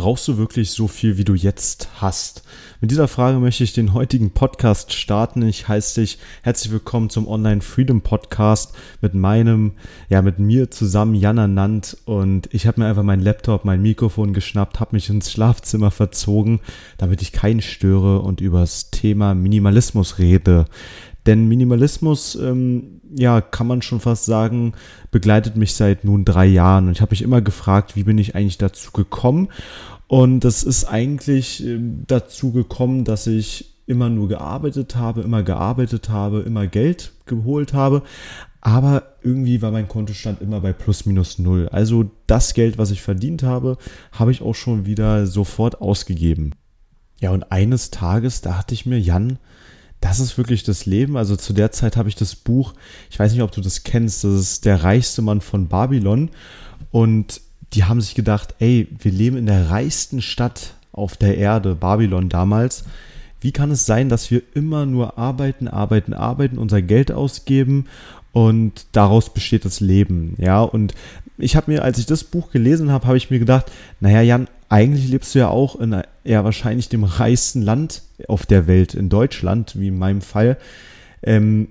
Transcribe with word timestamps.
Brauchst 0.00 0.28
du 0.28 0.38
wirklich 0.38 0.70
so 0.70 0.86
viel, 0.86 1.18
wie 1.18 1.24
du 1.24 1.34
jetzt 1.34 1.88
hast? 2.00 2.44
Mit 2.80 2.92
dieser 2.92 3.08
Frage 3.08 3.38
möchte 3.40 3.64
ich 3.64 3.72
den 3.72 3.94
heutigen 3.94 4.30
Podcast 4.30 4.92
starten. 4.92 5.42
Ich 5.42 5.66
heiße 5.66 6.00
dich 6.00 6.18
herzlich 6.42 6.72
willkommen 6.72 7.10
zum 7.10 7.26
Online 7.26 7.60
Freedom 7.62 8.00
Podcast 8.00 8.76
mit 9.00 9.14
meinem, 9.14 9.72
ja, 10.08 10.22
mit 10.22 10.38
mir 10.38 10.70
zusammen, 10.70 11.16
Jana 11.16 11.48
Nant. 11.48 11.96
Und 12.04 12.48
ich 12.52 12.68
habe 12.68 12.80
mir 12.80 12.86
einfach 12.86 13.02
meinen 13.02 13.24
Laptop, 13.24 13.64
mein 13.64 13.82
Mikrofon 13.82 14.34
geschnappt, 14.34 14.78
habe 14.78 14.94
mich 14.94 15.10
ins 15.10 15.32
Schlafzimmer 15.32 15.90
verzogen, 15.90 16.60
damit 16.96 17.20
ich 17.20 17.32
keinen 17.32 17.60
störe 17.60 18.20
und 18.20 18.40
über 18.40 18.60
das 18.60 18.92
Thema 18.92 19.34
Minimalismus 19.34 20.20
rede. 20.20 20.66
Denn 21.26 21.48
Minimalismus, 21.48 22.36
ähm, 22.36 22.97
ja, 23.14 23.40
kann 23.40 23.66
man 23.66 23.82
schon 23.82 24.00
fast 24.00 24.24
sagen, 24.24 24.74
begleitet 25.10 25.56
mich 25.56 25.74
seit 25.74 26.04
nun 26.04 26.24
drei 26.24 26.46
Jahren. 26.46 26.86
Und 26.86 26.92
ich 26.92 27.00
habe 27.00 27.12
mich 27.12 27.22
immer 27.22 27.40
gefragt, 27.40 27.96
wie 27.96 28.04
bin 28.04 28.18
ich 28.18 28.34
eigentlich 28.34 28.58
dazu 28.58 28.90
gekommen? 28.92 29.48
Und 30.06 30.40
das 30.40 30.62
ist 30.62 30.84
eigentlich 30.84 31.64
ähm, 31.64 32.04
dazu 32.06 32.52
gekommen, 32.52 33.04
dass 33.04 33.26
ich 33.26 33.74
immer 33.86 34.08
nur 34.08 34.28
gearbeitet 34.28 34.96
habe, 34.96 35.22
immer 35.22 35.42
gearbeitet 35.42 36.08
habe, 36.08 36.40
immer 36.40 36.66
Geld 36.66 37.12
geholt 37.26 37.72
habe. 37.72 38.02
Aber 38.60 39.14
irgendwie 39.22 39.62
war 39.62 39.70
mein 39.70 39.88
Kontostand 39.88 40.42
immer 40.42 40.60
bei 40.60 40.72
plus 40.72 41.06
minus 41.06 41.38
null. 41.38 41.68
Also 41.70 42.10
das 42.26 42.54
Geld, 42.54 42.76
was 42.76 42.90
ich 42.90 43.02
verdient 43.02 43.42
habe, 43.42 43.78
habe 44.12 44.30
ich 44.30 44.42
auch 44.42 44.54
schon 44.54 44.84
wieder 44.84 45.26
sofort 45.26 45.80
ausgegeben. 45.80 46.54
Ja, 47.20 47.30
und 47.30 47.50
eines 47.50 47.90
Tages 47.90 48.40
dachte 48.40 48.74
ich 48.74 48.84
mir, 48.86 49.00
Jan, 49.00 49.38
das 50.00 50.20
ist 50.20 50.38
wirklich 50.38 50.62
das 50.62 50.86
Leben. 50.86 51.16
Also 51.16 51.36
zu 51.36 51.52
der 51.52 51.72
Zeit 51.72 51.96
habe 51.96 52.08
ich 52.08 52.14
das 52.14 52.34
Buch, 52.34 52.74
ich 53.10 53.18
weiß 53.18 53.32
nicht, 53.32 53.42
ob 53.42 53.52
du 53.52 53.60
das 53.60 53.82
kennst, 53.82 54.24
das 54.24 54.34
ist 54.34 54.64
der 54.64 54.84
reichste 54.84 55.22
Mann 55.22 55.40
von 55.40 55.68
Babylon. 55.68 56.30
Und 56.90 57.40
die 57.72 57.84
haben 57.84 58.00
sich 58.00 58.14
gedacht, 58.14 58.54
ey, 58.60 58.88
wir 58.98 59.12
leben 59.12 59.36
in 59.36 59.46
der 59.46 59.70
reichsten 59.70 60.22
Stadt 60.22 60.74
auf 60.92 61.16
der 61.16 61.36
Erde, 61.36 61.74
Babylon 61.74 62.28
damals. 62.28 62.84
Wie 63.40 63.52
kann 63.52 63.70
es 63.70 63.86
sein, 63.86 64.08
dass 64.08 64.30
wir 64.30 64.42
immer 64.54 64.86
nur 64.86 65.18
arbeiten, 65.18 65.68
arbeiten, 65.68 66.12
arbeiten, 66.12 66.58
unser 66.58 66.82
Geld 66.82 67.12
ausgeben 67.12 67.86
und 68.32 68.86
daraus 68.92 69.32
besteht 69.32 69.64
das 69.64 69.80
Leben? 69.80 70.34
Ja, 70.38 70.62
und 70.62 70.94
ich 71.36 71.54
habe 71.54 71.70
mir, 71.70 71.84
als 71.84 71.98
ich 71.98 72.06
das 72.06 72.24
Buch 72.24 72.50
gelesen 72.50 72.90
habe, 72.90 73.06
habe 73.06 73.16
ich 73.16 73.30
mir 73.30 73.38
gedacht, 73.38 73.70
naja, 74.00 74.22
Jan, 74.22 74.48
eigentlich 74.68 75.08
lebst 75.08 75.34
du 75.34 75.38
ja 75.38 75.48
auch 75.48 75.76
in 75.76 76.02
ja 76.28 76.44
wahrscheinlich 76.44 76.88
dem 76.88 77.04
reichsten 77.04 77.62
Land 77.62 78.02
auf 78.28 78.46
der 78.46 78.66
Welt, 78.66 78.94
in 78.94 79.08
Deutschland, 79.08 79.78
wie 79.78 79.88
in 79.88 79.98
meinem 79.98 80.20
Fall. 80.20 80.58
Ähm, 81.22 81.68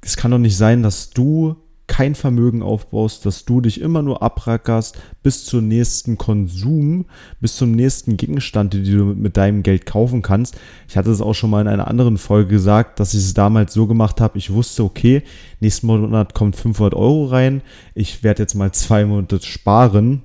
es 0.00 0.16
kann 0.16 0.30
doch 0.30 0.38
nicht 0.38 0.56
sein, 0.56 0.82
dass 0.82 1.10
du 1.10 1.56
kein 1.86 2.14
Vermögen 2.14 2.62
aufbaust, 2.62 3.26
dass 3.26 3.44
du 3.44 3.60
dich 3.60 3.80
immer 3.80 4.02
nur 4.02 4.22
abrackerst 4.22 4.98
bis 5.22 5.44
zum 5.44 5.68
nächsten 5.68 6.16
Konsum, 6.16 7.04
bis 7.40 7.56
zum 7.56 7.72
nächsten 7.72 8.16
Gegenstand, 8.16 8.72
den 8.72 8.84
du 8.84 9.04
mit 9.04 9.36
deinem 9.36 9.62
Geld 9.62 9.84
kaufen 9.84 10.22
kannst. 10.22 10.58
Ich 10.88 10.96
hatte 10.96 11.10
es 11.10 11.20
auch 11.20 11.34
schon 11.34 11.50
mal 11.50 11.60
in 11.60 11.68
einer 11.68 11.88
anderen 11.88 12.16
Folge 12.16 12.48
gesagt, 12.48 13.00
dass 13.00 13.12
ich 13.12 13.20
es 13.20 13.34
damals 13.34 13.74
so 13.74 13.86
gemacht 13.86 14.20
habe, 14.20 14.38
ich 14.38 14.52
wusste, 14.52 14.82
okay, 14.82 15.22
nächsten 15.60 15.86
Monat 15.86 16.32
kommt 16.32 16.56
500 16.56 16.94
Euro 16.94 17.26
rein, 17.26 17.60
ich 17.94 18.22
werde 18.22 18.42
jetzt 18.42 18.54
mal 18.54 18.72
zwei 18.72 19.04
Monate 19.04 19.40
sparen 19.42 20.22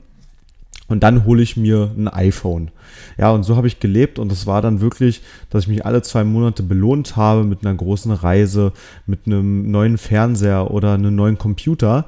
und 0.90 1.02
dann 1.02 1.26
hole 1.26 1.42
ich 1.42 1.56
mir 1.56 1.92
ein 1.96 2.08
iPhone. 2.08 2.72
Ja, 3.18 3.32
und 3.32 3.44
so 3.44 3.56
habe 3.56 3.68
ich 3.68 3.80
gelebt 3.80 4.20
und 4.20 4.32
es 4.32 4.46
war 4.46 4.62
dann 4.62 4.82
wirklich, 4.82 5.22
dass 5.50 5.64
ich 5.64 5.70
mich 5.70 5.86
alle 5.86 6.02
zwei 6.02 6.24
Monate 6.24 6.64
belohnt 6.64 7.16
habe 7.16 7.44
mit 7.44 7.66
einer 7.66 7.76
großen 7.76 8.12
Reise, 8.12 8.74
mit 9.06 9.22
einem 9.26 9.72
neuen 9.72 9.98
Fernseher 9.98 10.72
oder 10.72 10.96
einem 10.96 11.16
neuen 11.16 11.38
Computer. 11.38 12.06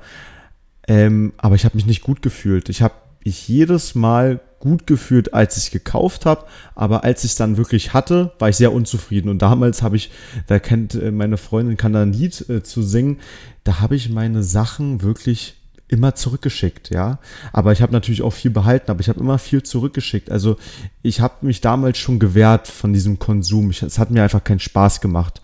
Ähm, 0.88 1.34
aber 1.38 1.56
ich 1.56 1.64
habe 1.64 1.76
mich 1.76 1.86
nicht 1.86 2.02
gut 2.02 2.22
gefühlt. 2.22 2.70
Ich 2.70 2.82
habe 2.82 2.96
mich 3.24 3.48
jedes 3.48 3.96
Mal 3.96 4.42
gut 4.60 4.88
gefühlt, 4.88 5.34
als 5.34 5.58
ich 5.58 5.72
gekauft 5.72 6.26
habe, 6.26 6.46
aber 6.76 7.04
als 7.04 7.24
ich 7.24 7.32
es 7.32 7.36
dann 7.36 7.58
wirklich 7.58 7.94
hatte, 7.94 8.32
war 8.40 8.50
ich 8.50 8.56
sehr 8.56 8.74
unzufrieden. 8.74 9.30
Und 9.30 9.42
damals 9.42 9.82
habe 9.82 9.96
ich, 9.96 10.12
da 10.48 10.60
kennt 10.60 10.96
äh, 10.96 11.12
meine 11.12 11.38
Freundin, 11.38 11.78
kann 11.78 11.94
da 11.94 12.02
ein 12.02 12.14
Lied 12.14 12.48
äh, 12.50 12.64
zu 12.64 12.82
singen, 12.82 13.20
da 13.64 13.80
habe 13.80 13.96
ich 13.96 14.10
meine 14.10 14.44
Sachen 14.44 15.02
wirklich 15.02 15.61
immer 15.92 16.16
zurückgeschickt, 16.16 16.90
ja. 16.90 17.20
Aber 17.52 17.74
ich 17.74 17.82
habe 17.82 17.92
natürlich 17.92 18.22
auch 18.22 18.32
viel 18.32 18.50
behalten, 18.50 18.90
aber 18.90 19.02
ich 19.02 19.10
habe 19.10 19.20
immer 19.20 19.38
viel 19.38 19.62
zurückgeschickt. 19.62 20.32
Also 20.32 20.56
ich 21.04 21.20
habe 21.20 21.46
mich 21.46 21.60
damals 21.60 21.98
schon 21.98 22.18
gewehrt 22.18 22.68
von 22.68 22.94
diesem 22.94 23.20
Konsum. 23.20 23.70
Ich, 23.72 23.84
es 23.84 24.00
hat 24.00 24.10
mir 24.10 24.24
einfach 24.24 24.44
keinen 24.44 24.60
Spaß 24.60 25.02
gemacht. 25.02 25.42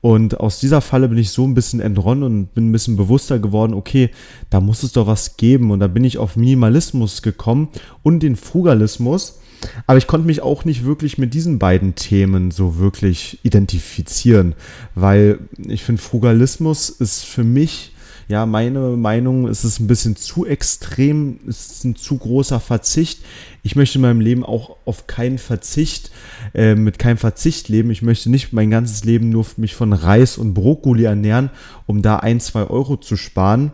Und 0.00 0.38
aus 0.38 0.60
dieser 0.60 0.80
Falle 0.80 1.08
bin 1.08 1.18
ich 1.18 1.30
so 1.30 1.44
ein 1.44 1.54
bisschen 1.54 1.80
entronnen 1.80 2.22
und 2.22 2.54
bin 2.54 2.68
ein 2.68 2.72
bisschen 2.72 2.96
bewusster 2.96 3.40
geworden, 3.40 3.74
okay, 3.74 4.10
da 4.50 4.60
muss 4.60 4.84
es 4.84 4.92
doch 4.92 5.08
was 5.08 5.36
geben. 5.36 5.72
Und 5.72 5.80
da 5.80 5.88
bin 5.88 6.04
ich 6.04 6.18
auf 6.18 6.36
Minimalismus 6.36 7.20
gekommen 7.22 7.68
und 8.04 8.22
den 8.22 8.36
Frugalismus. 8.36 9.40
Aber 9.88 9.98
ich 9.98 10.06
konnte 10.06 10.28
mich 10.28 10.42
auch 10.42 10.64
nicht 10.64 10.84
wirklich 10.84 11.18
mit 11.18 11.34
diesen 11.34 11.58
beiden 11.58 11.96
Themen 11.96 12.52
so 12.52 12.78
wirklich 12.78 13.40
identifizieren, 13.42 14.54
weil 14.94 15.40
ich 15.66 15.82
finde, 15.82 16.00
Frugalismus 16.00 16.88
ist 16.88 17.24
für 17.24 17.42
mich 17.42 17.92
ja, 18.28 18.44
meine 18.44 18.90
Meinung 18.90 19.48
ist 19.48 19.64
es 19.64 19.80
ein 19.80 19.86
bisschen 19.86 20.14
zu 20.14 20.44
extrem, 20.44 21.40
ist 21.46 21.84
ein 21.84 21.96
zu 21.96 22.18
großer 22.18 22.60
Verzicht. 22.60 23.20
Ich 23.62 23.74
möchte 23.74 23.96
in 23.96 24.02
meinem 24.02 24.20
Leben 24.20 24.44
auch 24.44 24.76
auf 24.84 25.06
keinen 25.06 25.38
Verzicht, 25.38 26.10
äh, 26.54 26.74
mit 26.74 26.98
keinem 26.98 27.16
Verzicht 27.16 27.70
leben. 27.70 27.90
Ich 27.90 28.02
möchte 28.02 28.30
nicht 28.30 28.52
mein 28.52 28.70
ganzes 28.70 29.04
Leben 29.04 29.30
nur 29.30 29.46
mich 29.56 29.74
von 29.74 29.94
Reis 29.94 30.36
und 30.36 30.52
Brokkoli 30.52 31.04
ernähren, 31.04 31.48
um 31.86 32.02
da 32.02 32.16
ein, 32.16 32.38
zwei 32.38 32.64
Euro 32.64 32.98
zu 32.98 33.16
sparen. 33.16 33.72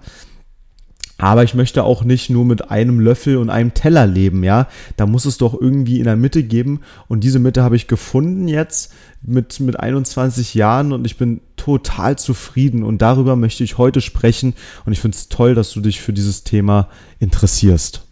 Aber 1.16 1.44
ich 1.44 1.54
möchte 1.54 1.84
auch 1.84 2.02
nicht 2.02 2.28
nur 2.28 2.44
mit 2.44 2.70
einem 2.70 2.98
Löffel 2.98 3.36
und 3.36 3.48
einem 3.48 3.72
Teller 3.72 4.06
leben, 4.06 4.42
ja. 4.42 4.68
Da 4.96 5.06
muss 5.06 5.26
es 5.26 5.38
doch 5.38 5.58
irgendwie 5.58 5.98
in 5.98 6.04
der 6.04 6.16
Mitte 6.16 6.42
geben. 6.42 6.80
Und 7.06 7.22
diese 7.22 7.38
Mitte 7.38 7.62
habe 7.62 7.76
ich 7.76 7.86
gefunden 7.86 8.48
jetzt 8.48 8.92
mit, 9.22 9.60
mit 9.60 9.78
21 9.78 10.54
Jahren 10.54 10.92
und 10.92 11.06
ich 11.06 11.16
bin 11.16 11.40
total 11.56 12.18
zufrieden. 12.18 12.82
Und 12.82 13.00
darüber 13.00 13.36
möchte 13.36 13.62
ich 13.62 13.78
heute 13.78 14.00
sprechen. 14.00 14.54
Und 14.84 14.92
ich 14.92 15.00
finde 15.00 15.16
es 15.16 15.28
toll, 15.28 15.54
dass 15.54 15.72
du 15.72 15.80
dich 15.80 16.00
für 16.00 16.12
dieses 16.12 16.42
Thema 16.42 16.88
interessierst. 17.20 18.03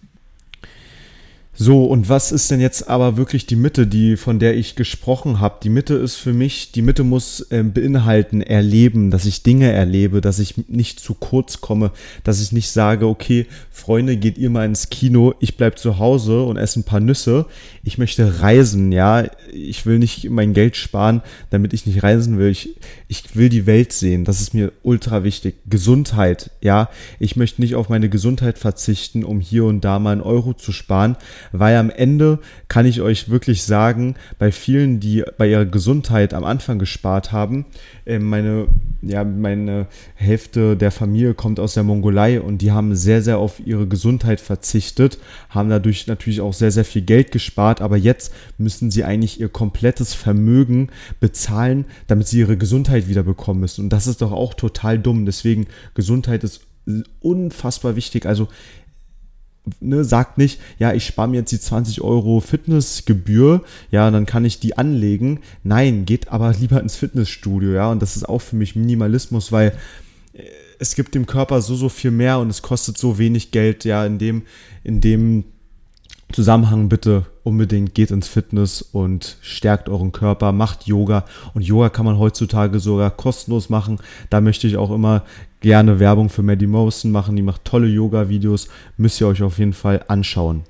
So, 1.54 1.84
und 1.84 2.08
was 2.08 2.32
ist 2.32 2.50
denn 2.50 2.62
jetzt 2.62 2.88
aber 2.88 3.18
wirklich 3.18 3.44
die 3.44 3.56
Mitte, 3.56 3.86
die, 3.86 4.16
von 4.16 4.38
der 4.38 4.56
ich 4.56 4.74
gesprochen 4.74 5.38
habe? 5.38 5.56
Die 5.62 5.68
Mitte 5.68 5.94
ist 5.94 6.16
für 6.16 6.32
mich, 6.32 6.72
die 6.72 6.80
Mitte 6.80 7.04
muss 7.04 7.42
äh, 7.50 7.62
beinhalten, 7.62 8.40
erleben, 8.40 9.10
dass 9.10 9.26
ich 9.26 9.42
Dinge 9.42 9.70
erlebe, 9.70 10.22
dass 10.22 10.38
ich 10.38 10.66
nicht 10.68 10.98
zu 10.98 11.12
kurz 11.12 11.60
komme, 11.60 11.90
dass 12.24 12.40
ich 12.40 12.52
nicht 12.52 12.70
sage, 12.70 13.06
okay, 13.06 13.46
Freunde, 13.70 14.16
geht 14.16 14.38
ihr 14.38 14.48
mal 14.48 14.64
ins 14.64 14.88
Kino, 14.88 15.34
ich 15.40 15.58
bleib 15.58 15.78
zu 15.78 15.98
Hause 15.98 16.42
und 16.42 16.56
esse 16.56 16.80
ein 16.80 16.84
paar 16.84 17.00
Nüsse. 17.00 17.44
Ich 17.84 17.98
möchte 17.98 18.40
reisen, 18.40 18.90
ja. 18.90 19.24
Ich 19.52 19.84
will 19.84 19.98
nicht 19.98 20.30
mein 20.30 20.54
Geld 20.54 20.76
sparen, 20.76 21.20
damit 21.50 21.74
ich 21.74 21.84
nicht 21.84 22.02
reisen 22.02 22.38
will. 22.38 22.48
Ich, 22.48 22.76
ich 23.08 23.36
will 23.36 23.50
die 23.50 23.66
Welt 23.66 23.92
sehen. 23.92 24.24
Das 24.24 24.40
ist 24.40 24.54
mir 24.54 24.72
ultra 24.82 25.22
wichtig. 25.22 25.56
Gesundheit, 25.66 26.50
ja. 26.62 26.88
Ich 27.18 27.36
möchte 27.36 27.60
nicht 27.60 27.74
auf 27.74 27.90
meine 27.90 28.08
Gesundheit 28.08 28.56
verzichten, 28.56 29.22
um 29.22 29.40
hier 29.40 29.64
und 29.64 29.82
da 29.82 29.98
mal 29.98 30.12
einen 30.12 30.22
Euro 30.22 30.54
zu 30.54 30.72
sparen 30.72 31.16
weil 31.50 31.76
am 31.76 31.90
Ende 31.90 32.38
kann 32.68 32.86
ich 32.86 33.00
euch 33.00 33.28
wirklich 33.28 33.64
sagen, 33.64 34.14
bei 34.38 34.52
vielen, 34.52 35.00
die 35.00 35.24
bei 35.36 35.48
ihrer 35.48 35.66
Gesundheit 35.66 36.34
am 36.34 36.44
Anfang 36.44 36.78
gespart 36.78 37.32
haben, 37.32 37.66
äh, 38.04 38.18
meine, 38.18 38.68
ja, 39.02 39.24
meine 39.24 39.86
Hälfte 40.14 40.76
der 40.76 40.90
Familie 40.90 41.34
kommt 41.34 41.58
aus 41.58 41.74
der 41.74 41.82
Mongolei 41.82 42.40
und 42.40 42.58
die 42.58 42.72
haben 42.72 42.94
sehr, 42.94 43.22
sehr 43.22 43.38
auf 43.38 43.60
ihre 43.64 43.86
Gesundheit 43.86 44.40
verzichtet, 44.40 45.18
haben 45.48 45.68
dadurch 45.70 46.06
natürlich 46.06 46.40
auch 46.40 46.52
sehr, 46.52 46.70
sehr 46.70 46.84
viel 46.84 47.02
Geld 47.02 47.32
gespart, 47.32 47.80
aber 47.80 47.96
jetzt 47.96 48.32
müssen 48.58 48.90
sie 48.90 49.04
eigentlich 49.04 49.40
ihr 49.40 49.48
komplettes 49.48 50.14
Vermögen 50.14 50.90
bezahlen, 51.20 51.86
damit 52.06 52.28
sie 52.28 52.40
ihre 52.40 52.56
Gesundheit 52.56 53.08
wieder 53.08 53.22
bekommen 53.22 53.60
müssen. 53.60 53.84
Und 53.84 53.92
das 53.92 54.06
ist 54.06 54.22
doch 54.22 54.32
auch 54.32 54.54
total 54.54 54.98
dumm. 54.98 55.26
Deswegen 55.26 55.66
Gesundheit 55.94 56.44
ist 56.44 56.62
unfassbar 57.20 57.96
wichtig. 57.96 58.26
Also 58.26 58.48
ne, 59.80 60.04
sagt 60.04 60.38
nicht, 60.38 60.60
ja, 60.78 60.92
ich 60.92 61.06
spare 61.06 61.28
mir 61.28 61.38
jetzt 61.38 61.52
die 61.52 61.60
20 61.60 62.00
Euro 62.00 62.40
Fitnessgebühr, 62.40 63.62
ja, 63.90 64.10
dann 64.10 64.26
kann 64.26 64.44
ich 64.44 64.60
die 64.60 64.76
anlegen. 64.76 65.40
Nein, 65.62 66.04
geht 66.04 66.28
aber 66.28 66.52
lieber 66.52 66.80
ins 66.80 66.96
Fitnessstudio, 66.96 67.72
ja, 67.72 67.90
und 67.90 68.02
das 68.02 68.16
ist 68.16 68.28
auch 68.28 68.40
für 68.40 68.56
mich 68.56 68.76
Minimalismus, 68.76 69.52
weil 69.52 69.72
äh, 70.32 70.42
es 70.78 70.94
gibt 70.94 71.14
dem 71.14 71.26
Körper 71.26 71.62
so, 71.62 71.76
so 71.76 71.88
viel 71.88 72.10
mehr 72.10 72.38
und 72.38 72.50
es 72.50 72.62
kostet 72.62 72.98
so 72.98 73.18
wenig 73.18 73.52
Geld, 73.52 73.84
ja, 73.84 74.04
in 74.04 74.18
dem, 74.18 74.42
in 74.82 75.00
dem 75.00 75.44
Zusammenhang 76.32 76.88
bitte 76.88 77.26
unbedingt 77.44 77.94
geht 77.94 78.10
ins 78.10 78.26
Fitness 78.26 78.82
und 78.82 79.36
stärkt 79.42 79.88
euren 79.88 80.12
Körper, 80.12 80.52
macht 80.52 80.86
Yoga 80.86 81.24
und 81.54 81.62
Yoga 81.62 81.90
kann 81.90 82.06
man 82.06 82.18
heutzutage 82.18 82.80
sogar 82.80 83.10
kostenlos 83.10 83.68
machen. 83.68 83.98
Da 84.30 84.40
möchte 84.40 84.66
ich 84.66 84.76
auch 84.76 84.90
immer 84.90 85.24
gerne 85.62 85.98
Werbung 85.98 86.28
für 86.28 86.42
Maddie 86.42 86.66
Morrison 86.66 87.10
machen, 87.10 87.36
die 87.36 87.42
macht 87.42 87.64
tolle 87.64 87.86
Yoga-Videos, 87.86 88.68
müsst 88.96 89.20
ihr 89.20 89.28
euch 89.28 89.42
auf 89.42 89.58
jeden 89.58 89.72
Fall 89.72 90.04
anschauen. 90.08 90.64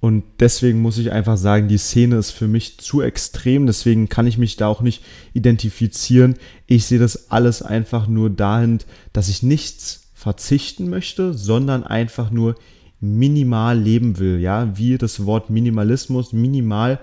Und 0.00 0.24
deswegen 0.40 0.80
muss 0.80 0.96
ich 0.96 1.12
einfach 1.12 1.36
sagen, 1.36 1.68
die 1.68 1.76
Szene 1.76 2.16
ist 2.16 2.30
für 2.30 2.48
mich 2.48 2.78
zu 2.78 3.02
extrem, 3.02 3.66
deswegen 3.66 4.08
kann 4.08 4.26
ich 4.26 4.38
mich 4.38 4.56
da 4.56 4.66
auch 4.66 4.80
nicht 4.80 5.04
identifizieren. 5.34 6.36
Ich 6.66 6.86
sehe 6.86 6.98
das 6.98 7.30
alles 7.30 7.62
einfach 7.62 8.08
nur 8.08 8.30
dahin, 8.30 8.78
dass 9.12 9.28
ich 9.28 9.42
nichts 9.42 10.08
verzichten 10.14 10.88
möchte, 10.88 11.34
sondern 11.34 11.84
einfach 11.84 12.30
nur 12.30 12.56
minimal 13.00 13.78
leben 13.78 14.18
will, 14.18 14.40
ja, 14.40 14.76
wie 14.76 14.98
das 14.98 15.24
Wort 15.26 15.50
Minimalismus, 15.50 16.32
minimal, 16.32 16.98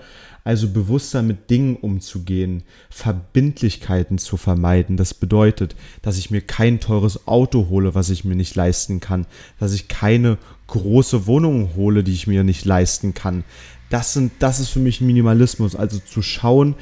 also 0.48 0.70
bewusster 0.70 1.20
mit 1.20 1.50
Dingen 1.50 1.76
umzugehen, 1.76 2.62
Verbindlichkeiten 2.88 4.16
zu 4.16 4.38
vermeiden. 4.38 4.96
Das 4.96 5.12
bedeutet, 5.12 5.76
dass 6.00 6.16
ich 6.16 6.30
mir 6.30 6.40
kein 6.40 6.80
teures 6.80 7.28
Auto 7.28 7.68
hole, 7.68 7.94
was 7.94 8.08
ich 8.08 8.24
mir 8.24 8.34
nicht 8.34 8.56
leisten 8.56 8.98
kann, 8.98 9.26
dass 9.60 9.74
ich 9.74 9.88
keine 9.88 10.38
große 10.68 11.26
Wohnung 11.26 11.76
hole, 11.76 12.02
die 12.02 12.14
ich 12.14 12.26
mir 12.26 12.44
nicht 12.44 12.64
leisten 12.64 13.12
kann. 13.12 13.44
Das 13.90 14.14
sind, 14.14 14.32
das 14.38 14.58
ist 14.58 14.70
für 14.70 14.78
mich 14.78 15.02
Minimalismus. 15.02 15.76
Also 15.76 15.98
zu 15.98 16.22
schauen, 16.22 16.76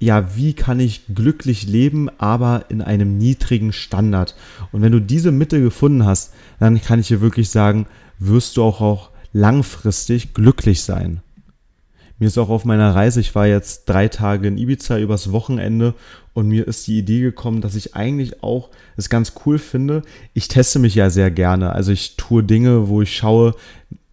ja, 0.00 0.34
wie 0.34 0.54
kann 0.54 0.80
ich 0.80 1.02
glücklich 1.14 1.68
leben, 1.68 2.10
aber 2.18 2.64
in 2.68 2.82
einem 2.82 3.16
niedrigen 3.16 3.72
Standard. 3.72 4.34
Und 4.72 4.82
wenn 4.82 4.90
du 4.90 5.00
diese 5.00 5.30
Mitte 5.30 5.60
gefunden 5.60 6.04
hast, 6.04 6.34
dann 6.58 6.82
kann 6.82 6.98
ich 6.98 7.06
dir 7.06 7.20
wirklich 7.20 7.48
sagen, 7.48 7.86
wirst 8.18 8.56
du 8.56 8.64
auch, 8.64 8.80
auch 8.80 9.10
langfristig 9.32 10.34
glücklich 10.34 10.82
sein. 10.82 11.20
Mir 12.18 12.26
ist 12.26 12.38
auch 12.38 12.48
auf 12.48 12.64
meiner 12.64 12.94
Reise, 12.94 13.20
ich 13.20 13.34
war 13.34 13.46
jetzt 13.46 13.86
drei 13.86 14.08
Tage 14.08 14.46
in 14.46 14.56
Ibiza 14.56 14.98
übers 14.98 15.32
Wochenende 15.32 15.94
und 16.32 16.48
mir 16.48 16.66
ist 16.68 16.86
die 16.86 16.98
Idee 16.98 17.20
gekommen, 17.20 17.60
dass 17.60 17.74
ich 17.74 17.96
eigentlich 17.96 18.42
auch 18.42 18.70
es 18.96 19.08
ganz 19.08 19.32
cool 19.44 19.58
finde. 19.58 20.02
Ich 20.32 20.48
teste 20.48 20.78
mich 20.78 20.94
ja 20.94 21.10
sehr 21.10 21.30
gerne. 21.30 21.72
Also 21.72 21.92
ich 21.92 22.16
tue 22.16 22.44
Dinge, 22.44 22.88
wo 22.88 23.02
ich 23.02 23.16
schaue, 23.16 23.54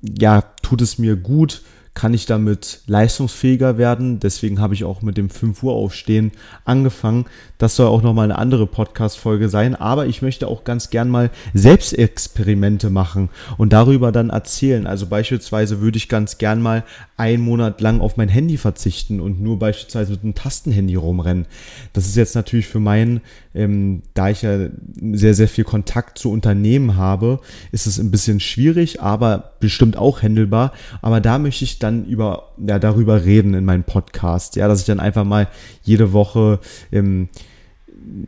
ja, 0.02 0.42
tut 0.64 0.82
es 0.82 0.98
mir 0.98 1.16
gut, 1.16 1.62
kann 2.02 2.16
ich 2.16 2.26
damit 2.26 2.82
leistungsfähiger 2.88 3.78
werden. 3.78 4.20
Deswegen 4.20 4.60
habe 4.60 4.74
ich 4.74 4.86
auch 4.86 5.04
mit 5.04 5.18
dem 5.18 5.30
5 5.30 5.62
Uhr 5.62 5.74
Aufstehen 5.74 6.32
angefangen. 6.66 7.26
Das 7.60 7.76
soll 7.76 7.86
auch 7.90 8.02
nochmal 8.02 8.24
eine 8.24 8.40
andere 8.40 8.66
Podcast-Folge 8.66 9.50
sein. 9.50 9.76
Aber 9.76 10.08
ich 10.08 10.24
möchte 10.24 10.48
auch 10.48 10.64
ganz 10.64 10.90
gern 10.90 11.10
mal 11.10 11.30
Selbstexperimente 11.54 12.90
machen 12.90 13.30
und 13.60 13.72
darüber 13.72 14.12
dann 14.12 14.32
erzählen. 14.32 14.88
Also 14.88 15.06
beispielsweise 15.06 15.80
würde 15.80 15.98
ich 15.98 16.10
ganz 16.10 16.40
gern 16.40 16.60
mal 16.60 16.84
einen 17.18 17.44
Monat 17.44 17.82
lang 17.82 18.02
auf 18.02 18.18
mein 18.18 18.30
Handy 18.30 18.58
verzichten 18.58 19.20
und 19.20 19.40
nur 19.40 19.60
beispielsweise 19.60 20.14
mit 20.14 20.24
einem 20.24 20.34
Tastenhandy 20.34 20.96
rumrennen. 20.96 21.46
Das 21.94 22.08
ist 22.08 22.16
jetzt 22.16 22.34
natürlich 22.34 22.66
für 22.66 22.80
meinen, 22.80 23.22
ähm, 23.54 24.04
da 24.14 24.30
ich 24.30 24.42
ja 24.42 24.68
sehr, 25.14 25.34
sehr 25.34 25.48
viel 25.48 25.64
Kontakt 25.64 26.18
zu 26.18 26.32
Unternehmen 26.32 26.96
habe, 26.96 27.40
ist 27.72 27.88
es 27.88 28.00
ein 28.00 28.12
bisschen 28.12 28.40
schwierig, 28.40 29.02
aber 29.02 29.54
bestimmt 29.60 29.98
auch 29.98 30.22
händelbar. 30.22 30.72
Aber 31.02 31.20
da 31.22 31.38
möchte 31.38 31.66
ich 31.66 31.80
dann 31.80 32.06
über, 32.06 32.54
ja, 32.66 32.80
darüber 32.80 33.26
reden 33.26 33.54
in 33.54 33.66
meinem 33.66 33.84
Podcast. 33.84 34.56
Ja, 34.56 34.68
dass 34.68 34.80
ich 34.80 34.86
dann 34.86 35.00
einfach 35.00 35.26
mal 35.26 35.48
jede 35.84 36.14
Woche 36.14 36.60
ähm, 36.92 37.30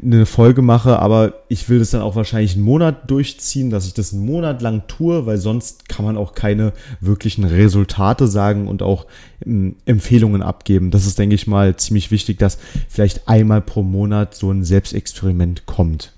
eine 0.01 0.25
Folge 0.25 0.61
mache, 0.61 0.99
aber 0.99 1.33
ich 1.49 1.67
will 1.69 1.79
das 1.79 1.91
dann 1.91 2.01
auch 2.01 2.15
wahrscheinlich 2.15 2.55
einen 2.55 2.63
Monat 2.63 3.09
durchziehen, 3.09 3.69
dass 3.69 3.85
ich 3.85 3.93
das 3.93 4.13
einen 4.13 4.25
Monat 4.25 4.61
lang 4.61 4.83
tue, 4.87 5.25
weil 5.25 5.37
sonst 5.37 5.89
kann 5.89 6.05
man 6.05 6.17
auch 6.17 6.33
keine 6.33 6.73
wirklichen 6.99 7.43
Resultate 7.43 8.27
sagen 8.27 8.67
und 8.67 8.81
auch 8.81 9.07
ähm, 9.45 9.75
Empfehlungen 9.85 10.41
abgeben. 10.41 10.91
Das 10.91 11.05
ist, 11.05 11.19
denke 11.19 11.35
ich 11.35 11.47
mal, 11.47 11.75
ziemlich 11.75 12.11
wichtig, 12.11 12.39
dass 12.39 12.57
vielleicht 12.87 13.27
einmal 13.27 13.61
pro 13.61 13.83
Monat 13.83 14.35
so 14.35 14.51
ein 14.51 14.63
Selbstexperiment 14.63 15.65
kommt. 15.65 16.13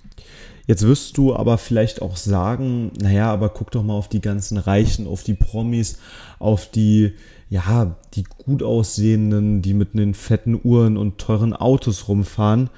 Jetzt 0.67 0.83
wirst 0.83 1.17
du 1.17 1.35
aber 1.35 1.57
vielleicht 1.57 2.01
auch 2.01 2.17
sagen, 2.17 2.91
naja, 2.99 3.31
aber 3.31 3.49
guck 3.49 3.71
doch 3.71 3.83
mal 3.83 3.93
auf 3.93 4.09
die 4.09 4.21
ganzen 4.21 4.57
Reichen, 4.57 5.05
auf 5.05 5.21
die 5.21 5.35
Promis, 5.35 5.99
auf 6.39 6.71
die, 6.71 7.13
ja, 7.49 7.95
die 8.15 8.23
gut 8.23 8.63
aussehenden, 8.63 9.61
die 9.61 9.75
mit 9.75 9.93
den 9.93 10.15
fetten 10.15 10.59
Uhren 10.63 10.97
und 10.97 11.19
teuren 11.19 11.53
Autos 11.53 12.07
rumfahren. 12.07 12.71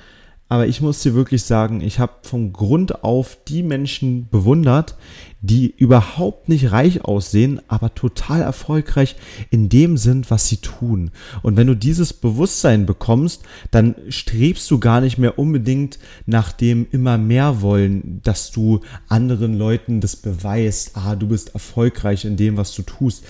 Aber 0.50 0.68
ich 0.68 0.80
muss 0.80 1.02
dir 1.02 1.14
wirklich 1.14 1.44
sagen, 1.44 1.82
ich 1.82 2.00
habe 2.00 2.14
von 2.22 2.54
Grund 2.54 3.04
auf 3.04 3.38
die 3.48 3.64
Menschen 3.64 4.30
bewundert, 4.30 4.96
die 5.42 5.74
überhaupt 5.78 6.48
nicht 6.48 6.72
reich 6.72 7.04
aussehen, 7.04 7.60
aber 7.68 7.94
total 7.94 8.42
erfolgreich 8.42 9.18
in 9.50 9.68
dem 9.68 9.98
sind, 9.98 10.32
was 10.32 10.48
sie 10.48 10.58
tun. 10.58 11.12
Und 11.44 11.58
wenn 11.58 11.68
du 11.68 11.76
dieses 11.76 12.14
Bewusstsein 12.14 12.86
bekommst, 12.86 13.44
dann 13.72 13.96
strebst 14.08 14.72
du 14.72 14.80
gar 14.80 15.02
nicht 15.02 15.18
mehr 15.18 15.38
unbedingt 15.38 16.00
nach 16.26 16.54
dem 16.54 16.88
immer 16.92 17.18
mehr 17.18 17.62
wollen, 17.62 18.22
dass 18.24 18.52
du 18.52 18.82
anderen 19.10 19.58
Leuten 19.58 20.00
das 20.00 20.16
beweist, 20.16 20.92
ah, 20.96 21.16
du 21.16 21.28
bist 21.28 21.54
erfolgreich 21.54 22.24
in 22.24 22.38
dem, 22.38 22.56
was 22.56 22.74
du 22.74 22.84
tust. 22.84 23.26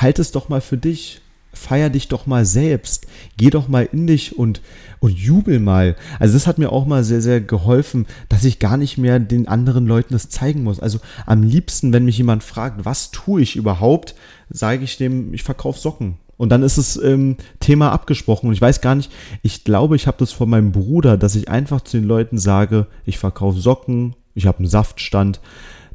Halt 0.00 0.18
es 0.18 0.32
doch 0.32 0.48
mal 0.48 0.60
für 0.60 0.78
dich 0.78 1.20
feier 1.52 1.90
dich 1.90 2.08
doch 2.08 2.26
mal 2.26 2.44
selbst. 2.44 3.06
Geh 3.36 3.50
doch 3.50 3.68
mal 3.68 3.88
in 3.92 4.06
dich 4.06 4.38
und, 4.38 4.60
und 5.00 5.18
jubel 5.18 5.60
mal. 5.60 5.96
Also 6.18 6.34
das 6.34 6.46
hat 6.46 6.58
mir 6.58 6.72
auch 6.72 6.86
mal 6.86 7.04
sehr, 7.04 7.22
sehr 7.22 7.40
geholfen, 7.40 8.06
dass 8.28 8.44
ich 8.44 8.58
gar 8.58 8.76
nicht 8.76 8.98
mehr 8.98 9.18
den 9.18 9.48
anderen 9.48 9.86
Leuten 9.86 10.14
das 10.14 10.28
zeigen 10.28 10.62
muss. 10.62 10.80
Also 10.80 10.98
am 11.26 11.42
liebsten, 11.42 11.92
wenn 11.92 12.04
mich 12.04 12.18
jemand 12.18 12.42
fragt, 12.42 12.84
was 12.84 13.10
tue 13.10 13.42
ich 13.42 13.56
überhaupt, 13.56 14.14
sage 14.48 14.84
ich 14.84 14.96
dem, 14.96 15.34
ich 15.34 15.42
verkaufe 15.42 15.80
Socken. 15.80 16.16
Und 16.36 16.48
dann 16.48 16.62
ist 16.62 16.78
das 16.78 16.96
ähm, 16.96 17.36
Thema 17.60 17.92
abgesprochen. 17.92 18.46
Und 18.46 18.54
ich 18.54 18.62
weiß 18.62 18.80
gar 18.80 18.94
nicht, 18.94 19.12
ich 19.42 19.62
glaube, 19.62 19.96
ich 19.96 20.06
habe 20.06 20.16
das 20.18 20.32
von 20.32 20.48
meinem 20.48 20.72
Bruder, 20.72 21.18
dass 21.18 21.34
ich 21.34 21.50
einfach 21.50 21.82
zu 21.82 21.98
den 21.98 22.06
Leuten 22.06 22.38
sage, 22.38 22.86
ich 23.04 23.18
verkaufe 23.18 23.60
Socken, 23.60 24.16
ich 24.34 24.46
habe 24.46 24.58
einen 24.58 24.66
Saftstand 24.66 25.40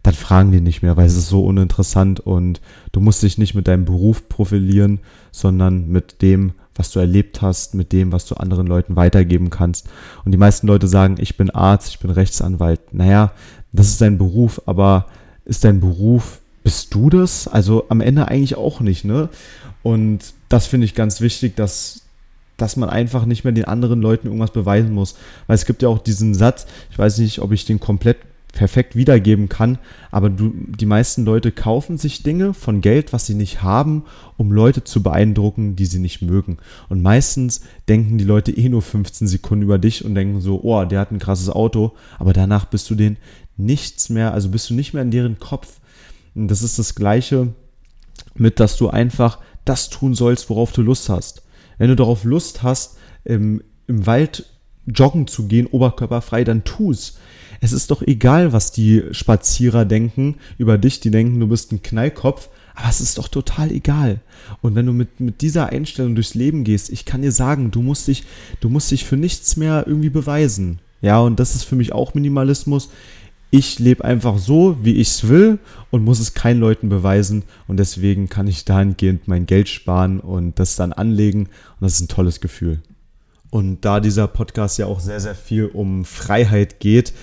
dann 0.06 0.14
fragen 0.14 0.52
die 0.52 0.62
nicht 0.62 0.84
mehr, 0.84 0.96
weil 0.98 1.08
es 1.08 1.18
ist 1.18 1.30
so 1.30 1.44
uninteressant 1.44 2.20
und 2.20 2.62
du 2.92 3.00
musst 3.00 3.24
dich 3.24 3.40
nicht 3.40 3.56
mit 3.56 3.68
deinem 3.68 3.86
Beruf 3.86 4.30
profilieren, 4.30 5.00
sondern 5.32 5.88
mit 5.88 6.22
dem, 6.22 6.52
was 6.76 6.92
du 6.92 7.00
erlebt 7.00 7.42
hast, 7.42 7.74
mit 7.74 7.92
dem, 7.92 8.12
was 8.12 8.28
du 8.28 8.36
anderen 8.36 8.68
Leuten 8.68 8.96
weitergeben 8.96 9.50
kannst. 9.50 9.88
Und 10.24 10.32
die 10.32 10.38
meisten 10.38 10.68
Leute 10.68 10.88
sagen, 10.88 11.16
ich 11.18 11.38
bin 11.38 11.50
Arzt, 11.50 11.90
ich 11.90 11.98
bin 11.98 12.12
Rechtsanwalt. 12.12 12.94
Naja, 12.94 13.32
das 13.72 13.88
ist 13.88 14.00
dein 14.00 14.20
Beruf, 14.20 14.62
aber 14.68 15.08
ist 15.44 15.64
dein 15.64 15.80
Beruf, 15.80 16.40
bist 16.64 16.94
du 16.94 17.10
das? 17.10 17.48
Also 17.48 17.86
am 17.90 18.00
Ende 18.00 18.28
eigentlich 18.28 18.58
auch 18.58 18.82
nicht, 18.82 19.06
ne? 19.06 19.30
Und 19.82 20.20
das 20.50 20.68
finde 20.68 20.86
ich 20.86 20.94
ganz 20.94 21.20
wichtig, 21.20 21.56
dass, 21.56 22.02
dass 22.58 22.76
man 22.76 22.92
einfach 22.92 23.26
nicht 23.26 23.44
mehr 23.44 23.54
den 23.54 23.66
anderen 23.66 24.04
Leuten 24.04 24.28
irgendwas 24.28 24.52
beweisen 24.52 24.94
muss. 24.94 25.16
Weil 25.48 25.56
es 25.56 25.66
gibt 25.66 25.82
ja 25.82 25.90
auch 25.90 25.98
diesen 25.98 26.36
Satz, 26.36 26.68
ich 26.92 27.00
weiß 27.00 27.18
nicht, 27.18 27.40
ob 27.40 27.52
ich 27.52 27.66
den 27.66 27.80
komplett 27.80 28.18
perfekt 28.56 28.96
wiedergeben 28.96 29.50
kann, 29.50 29.78
aber 30.10 30.32
du, 30.32 30.52
die 30.56 30.88
meisten 30.88 31.26
Leute 31.26 31.52
kaufen 31.52 32.00
sich 32.00 32.24
Dinge 32.24 32.56
von 32.56 32.82
Geld, 32.82 33.14
was 33.14 33.28
sie 33.28 33.36
nicht 33.36 33.62
haben, 33.62 34.06
um 34.38 34.52
Leute 34.52 34.84
zu 34.84 35.04
beeindrucken, 35.04 35.76
die 35.76 35.86
sie 35.86 36.00
nicht 36.00 36.24
mögen. 36.24 36.58
Und 36.90 37.04
meistens 37.04 37.62
denken 37.88 38.18
die 38.18 38.24
Leute 38.24 38.52
eh 38.52 38.70
nur 38.70 38.82
15 38.82 39.28
Sekunden 39.28 39.64
über 39.64 39.78
dich 39.78 40.04
und 40.04 40.16
denken 40.16 40.42
so, 40.42 40.62
oh, 40.64 40.86
der 40.86 41.02
hat 41.02 41.12
ein 41.12 41.20
krasses 41.20 41.50
Auto, 41.50 41.94
aber 42.18 42.34
danach 42.34 42.66
bist 42.66 42.90
du 42.90 42.96
denen 42.96 43.18
nichts 43.58 44.10
mehr, 44.10 44.34
also 44.34 44.50
bist 44.50 44.70
du 44.70 44.74
nicht 44.74 44.94
mehr 44.94 45.04
in 45.04 45.12
deren 45.12 45.38
Kopf. 45.38 45.80
Und 46.34 46.48
das 46.48 46.64
ist 46.64 46.80
das 46.80 46.96
Gleiche 46.96 47.54
mit, 48.34 48.60
dass 48.60 48.78
du 48.78 48.90
einfach 48.90 49.40
das 49.66 49.90
tun 49.90 50.16
sollst, 50.16 50.50
worauf 50.50 50.72
du 50.72 50.82
Lust 50.82 51.10
hast. 51.10 51.44
Wenn 51.78 51.90
du 51.90 51.96
darauf 51.96 52.24
Lust 52.24 52.64
hast, 52.64 52.98
im, 53.26 53.62
im 53.88 54.06
Wald 54.06 54.46
joggen 54.86 55.28
zu 55.28 55.48
gehen, 55.48 55.68
oberkörperfrei, 55.68 56.44
dann 56.44 56.64
tu 56.64 56.94
es 57.62 57.72
ist 57.72 57.92
doch 57.92 58.02
egal, 58.02 58.54
was 58.54 58.72
die 58.72 59.04
Spazierer 59.12 59.86
denken 59.86 60.36
über 60.58 60.78
dich, 60.78 61.00
die 61.00 61.12
denken, 61.12 61.40
du 61.40 61.48
bist 61.48 61.72
ein 61.72 61.82
Knallkopf, 61.82 62.50
aber 62.76 62.90
es 62.90 63.02
ist 63.02 63.18
doch 63.18 63.28
total 63.28 63.72
egal. 63.72 64.20
Und 64.62 64.76
wenn 64.76 64.86
du 64.86 64.94
mit, 64.94 65.20
mit 65.20 65.42
dieser 65.42 65.68
Einstellung 65.68 66.16
durchs 66.16 66.36
Leben 66.36 66.64
gehst, 66.64 66.90
ich 66.90 67.06
kann 67.06 67.22
dir 67.22 67.32
sagen, 67.32 67.72
du 67.72 67.82
musst 67.82 68.08
dich, 68.08 68.24
du 68.60 68.70
musst 68.70 68.92
dich 68.92 69.06
für 69.06 69.18
nichts 69.18 69.56
mehr 69.56 69.86
irgendwie 69.88 70.10
beweisen. 70.10 70.80
Ja, 71.02 71.20
und 71.20 71.40
das 71.40 71.56
ist 71.56 71.64
für 71.64 71.76
mich 71.76 71.94
auch 71.94 72.14
Minimalismus. 72.14 72.90
Ich 73.52 73.80
lebe 73.80 74.04
einfach 74.04 74.38
so, 74.38 74.78
wie 74.82 74.96
ich 74.96 75.10
es 75.10 75.28
will 75.30 75.60
und 75.92 76.04
muss 76.04 76.20
es 76.20 76.34
keinen 76.34 76.60
Leuten 76.60 76.90
beweisen. 76.90 77.44
Und 77.68 77.78
deswegen 77.78 78.28
kann 78.28 78.48
ich 78.48 78.66
dahingehend 78.66 79.28
mein 79.28 79.46
Geld 79.46 79.70
sparen 79.70 80.20
und 80.20 80.60
das 80.60 80.76
dann 80.76 80.92
anlegen. 80.92 81.42
Und 81.44 81.82
das 81.82 81.94
ist 81.94 82.02
ein 82.02 82.08
tolles 82.10 82.42
Gefühl. 82.42 82.82
Und 83.56 83.86
da 83.86 84.02
dieser 84.02 84.28
Podcast 84.28 84.78
ja 84.80 84.86
auch 84.86 85.00
sehr, 85.00 85.22
sehr 85.22 85.34
viel 85.34 85.68
um 85.68 86.04
Freiheit 86.04 86.82
geht, 86.82 87.14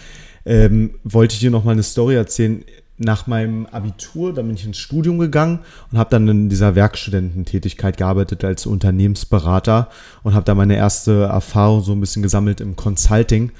ähm, 0.47 0.95
wollte 1.05 1.35
ich 1.35 1.41
dir 1.41 1.51
noch 1.51 1.63
mal 1.63 1.73
eine 1.73 1.83
Story 1.83 2.15
erzählen. 2.15 2.65
Nach 2.97 3.27
meinem 3.27 3.67
Abitur, 3.67 4.33
dann 4.33 4.47
bin 4.47 4.57
ich 4.57 4.65
ins 4.65 4.79
Studium 4.79 5.19
gegangen 5.19 5.59
und 5.91 5.99
habe 5.99 6.09
dann 6.09 6.27
in 6.29 6.49
dieser 6.49 6.75
Werkstudententätigkeit 6.75 7.99
gearbeitet 7.99 8.45
als 8.45 8.65
Unternehmensberater 8.65 9.91
und 10.23 10.33
habe 10.33 10.47
da 10.47 10.55
meine 10.55 10.75
erste 10.75 11.25
Erfahrung 11.25 11.83
so 11.83 11.93
ein 11.93 12.01
bisschen 12.01 12.23
gesammelt 12.23 12.63
im 12.63 12.77
Consulting. 12.77 13.53